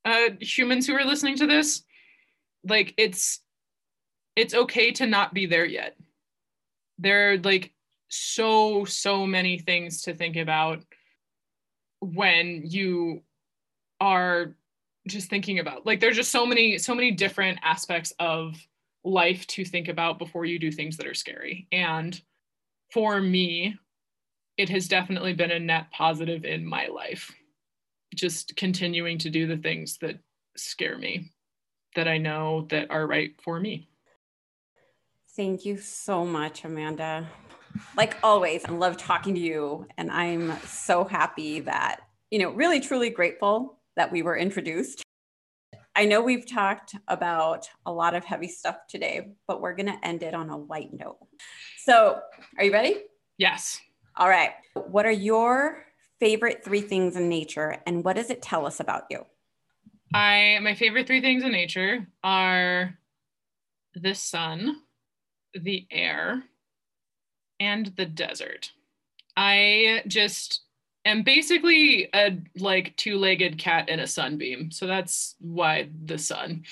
[0.05, 1.83] uh humans who are listening to this,
[2.63, 3.39] like it's
[4.35, 5.95] it's okay to not be there yet.
[6.99, 7.73] There like
[8.09, 10.83] so so many things to think about
[11.99, 13.21] when you
[13.99, 14.55] are
[15.07, 18.55] just thinking about like there's just so many so many different aspects of
[19.07, 21.67] life to think about before you do things that are scary.
[21.71, 22.19] And
[22.91, 23.77] for me,
[24.57, 27.31] it has definitely been a net positive in my life.
[28.13, 30.17] Just continuing to do the things that
[30.55, 31.31] scare me,
[31.95, 33.89] that I know that are right for me.
[35.35, 37.27] Thank you so much, Amanda.
[37.95, 39.87] Like always, I love talking to you.
[39.97, 42.01] And I'm so happy that,
[42.31, 45.03] you know, really truly grateful that we were introduced
[45.97, 50.05] I know we've talked about a lot of heavy stuff today, but we're going to
[50.05, 51.17] end it on a light note.
[51.79, 52.19] So,
[52.55, 52.97] are you ready?
[53.39, 53.81] Yes.
[54.15, 54.51] All right.
[54.75, 55.83] What are your
[56.19, 59.25] favorite three things in nature and what does it tell us about you?
[60.13, 62.95] I my favorite three things in nature are
[63.95, 64.75] the sun,
[65.55, 66.43] the air,
[67.59, 68.71] and the desert.
[69.35, 70.61] I just
[71.05, 74.71] am basically a like two-legged cat in a sunbeam.
[74.71, 76.63] So that's why the sun.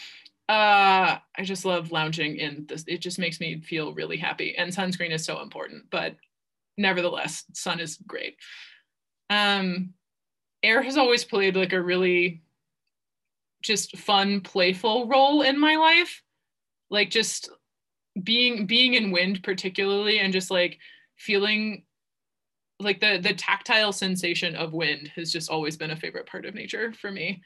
[0.47, 2.83] Uh, I just love lounging in this.
[2.88, 4.55] It just makes me feel really happy.
[4.57, 6.15] And sunscreen is so important, but
[6.77, 8.38] nevertheless, sun is great.
[9.29, 9.93] Um,
[10.61, 12.43] air has always played like a really
[13.63, 16.21] just fun, playful role in my life.
[16.91, 17.49] Like just
[18.24, 20.80] being being in wind particularly and just like
[21.18, 21.84] feeling
[22.80, 26.55] like the the tactile sensation of wind has just always been a favorite part of
[26.55, 27.41] nature for me.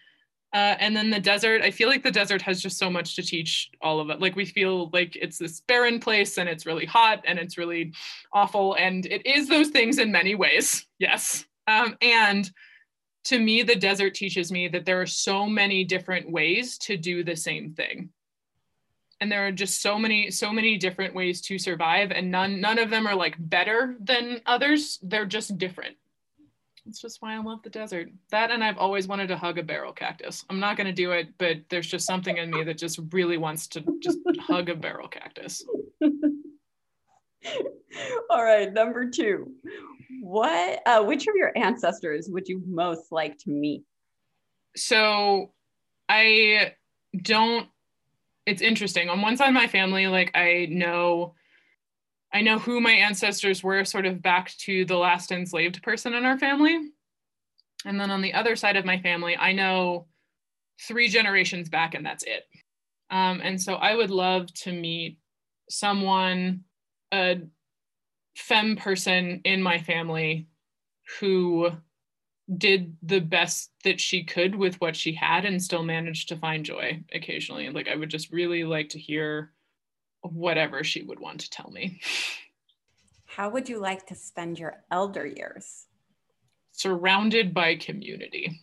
[0.51, 3.21] Uh, and then the desert, I feel like the desert has just so much to
[3.21, 4.19] teach all of it.
[4.19, 7.93] Like we feel like it's this barren place and it's really hot and it's really
[8.33, 8.73] awful.
[8.79, 10.85] And it is those things in many ways.
[10.99, 11.45] Yes.
[11.65, 12.51] Um, and
[13.23, 17.23] to me, the desert teaches me that there are so many different ways to do
[17.23, 18.09] the same thing
[19.21, 22.79] and there are just so many so many different ways to survive and none none
[22.79, 24.99] of them are like better than others.
[25.01, 25.95] They're just different.
[26.85, 28.09] It's just why i love the desert.
[28.31, 30.45] That and i've always wanted to hug a barrel cactus.
[30.49, 33.37] I'm not going to do it but there's just something in me that just really
[33.37, 35.63] wants to just hug a barrel cactus.
[38.29, 39.51] All right number two.
[40.21, 43.83] What uh, which of your ancestors would you most like to meet?
[44.75, 45.51] So
[46.07, 46.73] i
[47.21, 47.67] don't
[48.49, 49.09] it's interesting.
[49.09, 51.35] On one side of my family, like I know
[52.33, 56.25] I know who my ancestors were sort of back to the last enslaved person in
[56.25, 56.91] our family.
[57.85, 60.07] And then on the other side of my family, I know
[60.87, 62.43] three generations back and that's it.
[63.09, 65.17] Um, and so I would love to meet
[65.69, 66.65] someone,
[67.11, 67.41] a
[68.35, 70.47] femme person in my family
[71.19, 71.71] who
[72.57, 76.65] did the best that she could with what she had and still managed to find
[76.65, 77.69] joy occasionally.
[77.69, 79.51] Like I would just really like to hear
[80.21, 82.01] whatever she would want to tell me.
[83.25, 85.85] How would you like to spend your elder years?
[86.71, 88.59] Surrounded by community.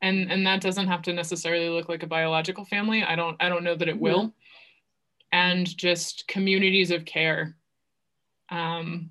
[0.00, 3.04] And and that doesn't have to necessarily look like a biological family.
[3.04, 4.20] I don't I don't know that it will.
[4.20, 4.28] Mm-hmm.
[5.34, 7.56] And just communities of care.
[8.50, 9.10] Um,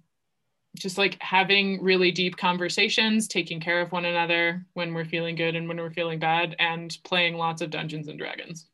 [0.78, 5.56] just like having really deep conversations, taking care of one another when we're feeling good
[5.56, 8.68] and when we're feeling bad, and playing lots of Dungeons and Dragons.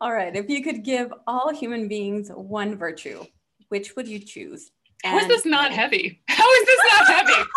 [0.00, 0.34] All right.
[0.34, 3.24] If you could give all human beings one virtue,
[3.68, 4.70] which would you choose?
[5.04, 6.22] How is this not heavy?
[6.28, 7.48] How is this not heavy?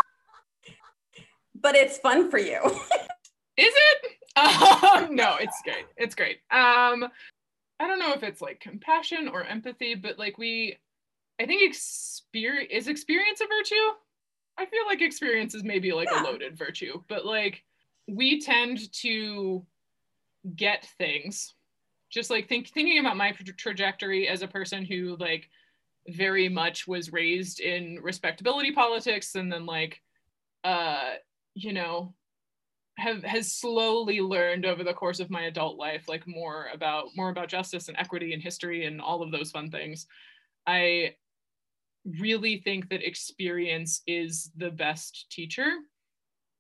[1.56, 2.60] but it's fun for you.
[3.58, 4.12] is it?
[4.38, 5.86] Um, no, it's great.
[5.98, 6.38] It's great.
[6.52, 7.08] Um,
[7.80, 10.78] I don't know if it's like compassion or empathy, but like we
[11.42, 13.76] I think experience is experience a virtue.
[14.58, 16.22] I feel like experience is maybe like yeah.
[16.22, 17.64] a loaded virtue, but like
[18.08, 19.66] we tend to
[20.56, 21.56] get things.
[22.12, 25.50] Just like think thinking about my tra- trajectory as a person who like
[26.08, 30.02] very much was raised in respectability politics and then like
[30.64, 31.12] uh
[31.54, 32.14] you know
[32.98, 37.30] have has slowly learned over the course of my adult life like more about more
[37.30, 40.08] about justice and equity and history and all of those fun things
[40.66, 41.14] i
[42.06, 45.68] really think that experience is the best teacher.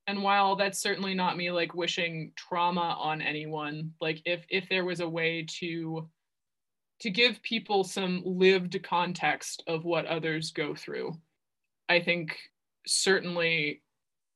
[0.07, 4.85] And while that's certainly not me like wishing trauma on anyone, like if if there
[4.85, 6.09] was a way to
[6.99, 11.17] to give people some lived context of what others go through,
[11.89, 12.37] I think
[12.85, 13.81] certainly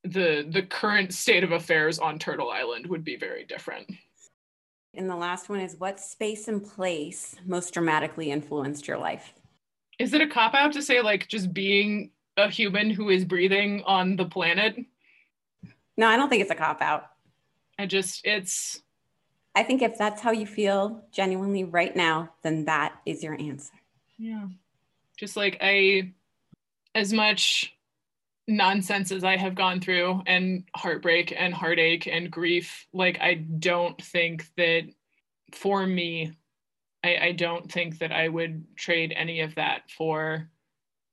[0.04, 3.92] the the current state of affairs on Turtle Island would be very different.
[4.94, 9.34] And the last one is what space and place most dramatically influenced your life?
[10.00, 13.84] Is it a cop out to say like just being a human who is breathing
[13.86, 14.78] on the planet?
[15.98, 17.08] No, I don't think it's a cop out.
[17.80, 18.82] I just it's
[19.56, 23.74] I think if that's how you feel genuinely right now, then that is your answer.
[24.18, 24.48] Yeah.
[25.18, 26.14] Just like I
[26.94, 27.74] as much
[28.48, 34.00] nonsense as I have gone through and heartbreak and heartache and grief, like I don't
[34.02, 34.84] think that
[35.54, 36.34] for me
[37.06, 40.50] I, I don't think that I would trade any of that for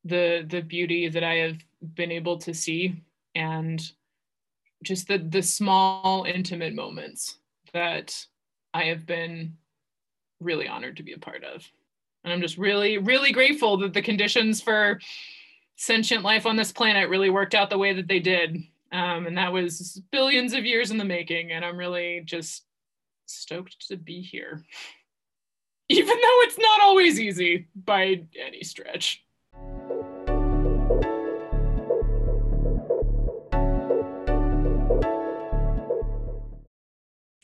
[0.04, 1.58] the the beauty that I have
[1.94, 3.02] been able to see
[3.34, 3.80] and
[4.82, 7.36] just the the small intimate moments
[7.74, 8.26] that
[8.72, 9.56] I have been
[10.40, 11.70] really honored to be a part of.
[12.24, 14.98] And I'm just really, really grateful that the conditions for
[15.76, 18.56] sentient life on this planet really worked out the way that they did.
[18.92, 21.52] Um, and that was billions of years in the making.
[21.52, 22.64] And I'm really just
[23.26, 24.64] stoked to be here
[25.92, 29.22] even though it's not always easy by any stretch.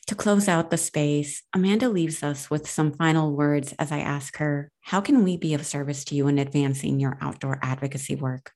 [0.06, 4.38] To close out the space, Amanda leaves us with some final words as I ask
[4.38, 8.52] her, How can we be of service to you in advancing your outdoor advocacy work?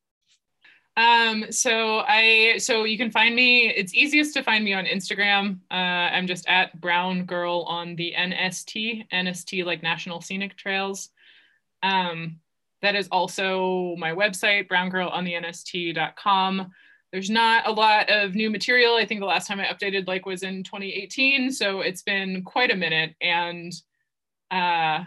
[0.97, 3.69] Um, so I so you can find me.
[3.69, 5.59] It's easiest to find me on Instagram.
[5.71, 11.09] Uh, I'm just at Brown Girl on the NST, NST like National Scenic Trails.
[11.83, 12.41] Um,
[12.83, 16.71] that is also my website, browngirlontheNST.com.
[17.11, 18.97] There's not a lot of new material.
[18.97, 22.71] I think the last time I updated like was in 2018, so it's been quite
[22.71, 23.73] a minute, and
[24.51, 25.05] uh,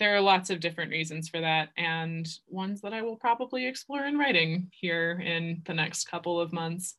[0.00, 4.04] there are lots of different reasons for that and ones that I will probably explore
[4.06, 6.96] in writing here in the next couple of months.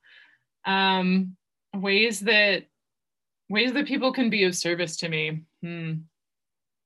[0.65, 1.35] Um,
[1.75, 2.67] ways that
[3.49, 5.41] ways that people can be of service to me.
[5.63, 5.93] Hmm.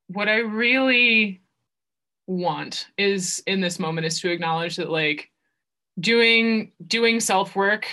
[0.07, 1.41] What I really
[2.27, 5.29] want is in this moment is to acknowledge that like
[5.99, 7.87] doing doing self work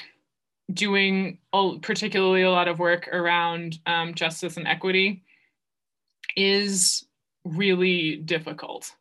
[0.72, 1.38] doing
[1.82, 5.24] particularly a lot of work around um, justice and equity
[6.36, 7.04] is
[7.44, 8.94] really difficult.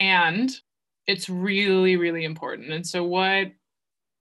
[0.00, 0.50] And
[1.06, 2.72] it's really, really important.
[2.72, 3.52] And so, what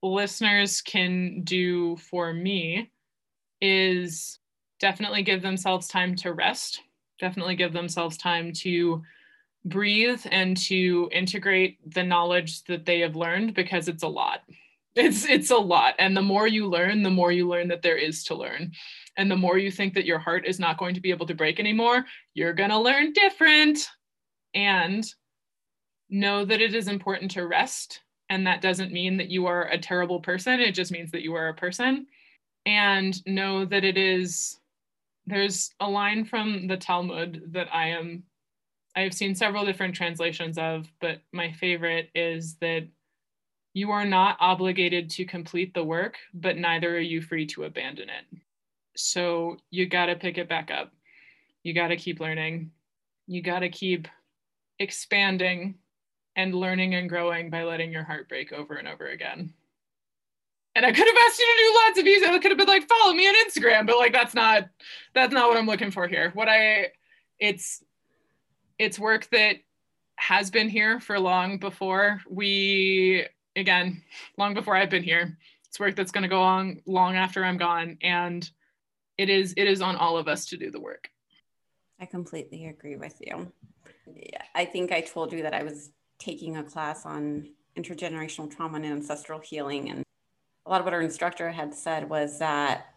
[0.04, 2.92] listeners can do for me
[3.62, 4.40] is
[4.80, 6.82] definitely give themselves time to rest,
[7.20, 9.04] definitely give themselves time to
[9.66, 14.42] breathe and to integrate the knowledge that they have learned because it's a lot.
[14.94, 17.96] It's it's a lot and the more you learn the more you learn that there
[17.96, 18.74] is to learn
[19.22, 21.36] And the more you think that your heart is not going to be able to
[21.36, 23.88] break anymore, you're going to learn different.
[24.56, 25.06] And
[26.10, 28.02] know that it is important to rest.
[28.32, 31.36] And that doesn't mean that you are a terrible person, it just means that you
[31.36, 32.08] are a person.
[32.66, 34.60] And know that it is,
[35.28, 38.24] there's a line from the Talmud that I am,
[38.96, 42.88] I have seen several different translations of, but my favorite is that
[43.76, 48.10] you are not obligated to complete the work, but neither are you free to abandon
[48.10, 48.42] it.
[48.96, 50.92] So you got to pick it back up.
[51.64, 52.72] You got to keep learning.
[53.28, 54.08] You got to keep
[54.80, 55.76] expanding
[56.36, 59.54] and learning and growing by letting your heart break over and over again.
[60.76, 62.24] And I could have asked you to do lots of views.
[62.24, 64.70] I could have been like, follow me on Instagram, but like that's not
[65.14, 66.32] that's not what I'm looking for here.
[66.34, 66.88] What I
[67.40, 67.84] it's
[68.80, 69.58] it's work that
[70.16, 73.26] has been here for long before we
[73.56, 74.02] again,
[74.38, 75.38] long before I've been here.
[75.68, 78.50] It's work that's to go on long after I'm gone and
[79.22, 81.10] it is it is on all of us to do the work.
[82.00, 83.52] I completely agree with you.
[84.56, 88.86] I think I told you that I was taking a class on intergenerational trauma and
[88.86, 89.90] ancestral healing.
[89.92, 90.04] And
[90.66, 92.88] a lot of what our instructor had said was that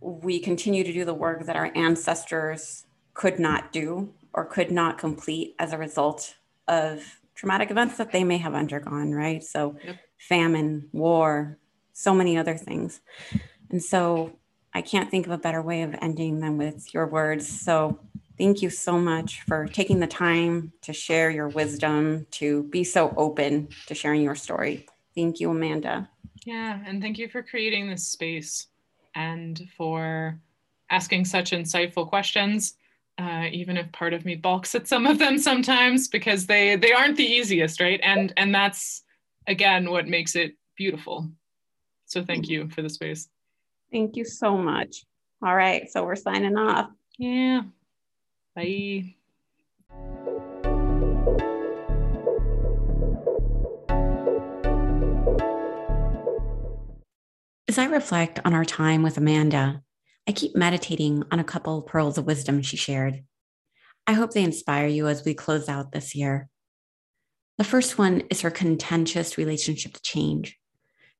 [0.00, 4.98] we continue to do the work that our ancestors could not do or could not
[4.98, 6.34] complete as a result
[6.68, 9.42] of traumatic events that they may have undergone, right?
[9.42, 9.96] So, yep.
[10.18, 11.58] famine, war,
[11.92, 13.00] so many other things.
[13.70, 14.32] And so,
[14.74, 17.46] I can't think of a better way of ending than with your words.
[17.46, 18.00] So,
[18.38, 23.12] Thank you so much for taking the time to share your wisdom, to be so
[23.16, 24.86] open to sharing your story.
[25.14, 26.08] Thank you, Amanda.
[26.44, 28.66] Yeah, and thank you for creating this space
[29.14, 30.40] and for
[30.90, 32.74] asking such insightful questions.
[33.18, 36.92] Uh, even if part of me balks at some of them sometimes because they they
[36.92, 38.00] aren't the easiest, right?
[38.02, 39.04] And and that's
[39.46, 41.30] again what makes it beautiful.
[42.06, 43.28] So thank you for the space.
[43.92, 45.04] Thank you so much.
[45.44, 46.88] All right, so we're signing off.
[47.18, 47.62] Yeah.
[48.56, 49.16] Bye.
[57.68, 59.82] As I reflect on our time with Amanda,
[60.28, 63.24] I keep meditating on a couple pearls of wisdom she shared.
[64.06, 66.48] I hope they inspire you as we close out this year.
[67.58, 70.58] The first one is her contentious relationship to change.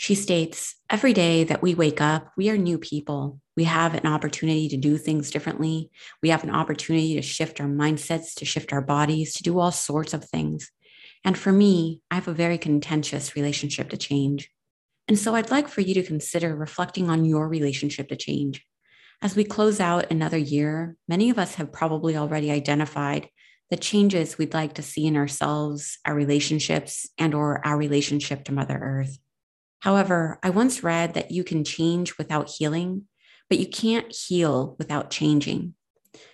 [0.03, 3.38] She states every day that we wake up, we are new people.
[3.57, 5.92] We have an opportunity to do things differently.
[6.20, 9.70] We have an opportunity to shift our mindsets, to shift our bodies, to do all
[9.70, 10.72] sorts of things.
[11.24, 14.50] And for me, I have a very contentious relationship to change.
[15.07, 18.66] And so I'd like for you to consider reflecting on your relationship to change.
[19.22, 23.28] As we close out another year, many of us have probably already identified
[23.70, 28.53] the changes we'd like to see in ourselves, our relationships, and or our relationship to
[28.53, 29.16] Mother Earth.
[29.83, 33.09] However, I once read that you can change without healing,
[33.49, 35.74] but you can't heal without changing.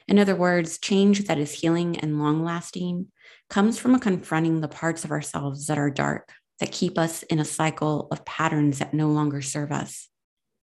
[0.07, 3.07] In other words, change that is healing and long lasting
[3.49, 6.31] comes from confronting the parts of ourselves that are dark,
[6.61, 10.09] that keep us in a cycle of patterns that no longer serve us.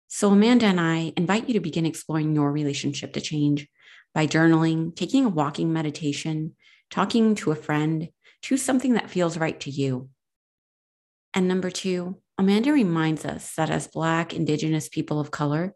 [0.09, 3.65] So, Amanda and I invite you to begin exploring your relationship to change
[4.13, 6.57] by journaling, taking a walking meditation,
[6.91, 8.09] talking to a friend,
[8.41, 10.09] choose something that feels right to you.
[11.34, 15.75] And number two, Amanda reminds us that as Black, Indigenous people of color,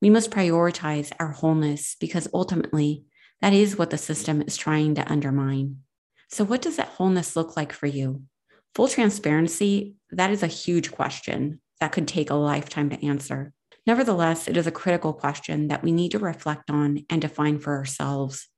[0.00, 3.04] we must prioritize our wholeness because ultimately
[3.40, 5.78] that is what the system is trying to undermine.
[6.28, 8.22] So, what does that wholeness look like for you?
[8.74, 13.52] Full transparency, that is a huge question that could take a lifetime to answer.
[13.86, 17.76] Nevertheless, it is a critical question that we need to reflect on and define for
[17.76, 18.48] ourselves.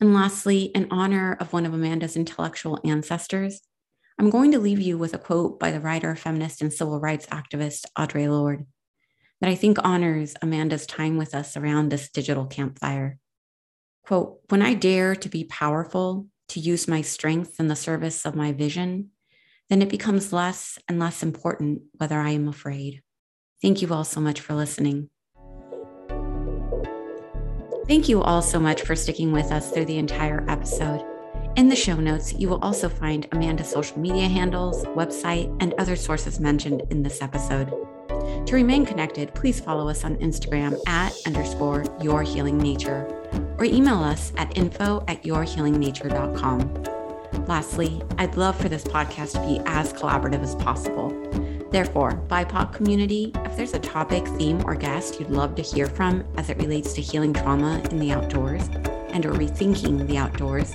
[0.00, 3.60] And lastly, in honor of one of Amanda's intellectual ancestors,
[4.18, 7.26] I'm going to leave you with a quote by the writer, feminist, and civil rights
[7.26, 8.66] activist Audre Lorde
[9.40, 13.18] that I think honors Amanda's time with us around this digital campfire.
[14.06, 18.34] Quote, when I dare to be powerful, to use my strength in the service of
[18.34, 19.10] my vision,
[19.68, 23.02] then it becomes less and less important whether I am afraid.
[23.62, 25.08] Thank you all so much for listening.
[27.86, 31.04] Thank you all so much for sticking with us through the entire episode.
[31.56, 35.94] In the show notes, you will also find Amanda's social media handles, website, and other
[35.94, 37.68] sources mentioned in this episode.
[38.46, 43.06] To remain connected, please follow us on Instagram at underscore your healing nature
[43.56, 47.46] or email us at info at yourhealingnature.com.
[47.46, 51.10] Lastly, I'd love for this podcast to be as collaborative as possible.
[51.70, 56.24] Therefore, BIPOC community, if there's a topic, theme, or guest you'd love to hear from
[56.36, 58.68] as it relates to healing trauma in the outdoors
[59.10, 60.74] and or rethinking the outdoors,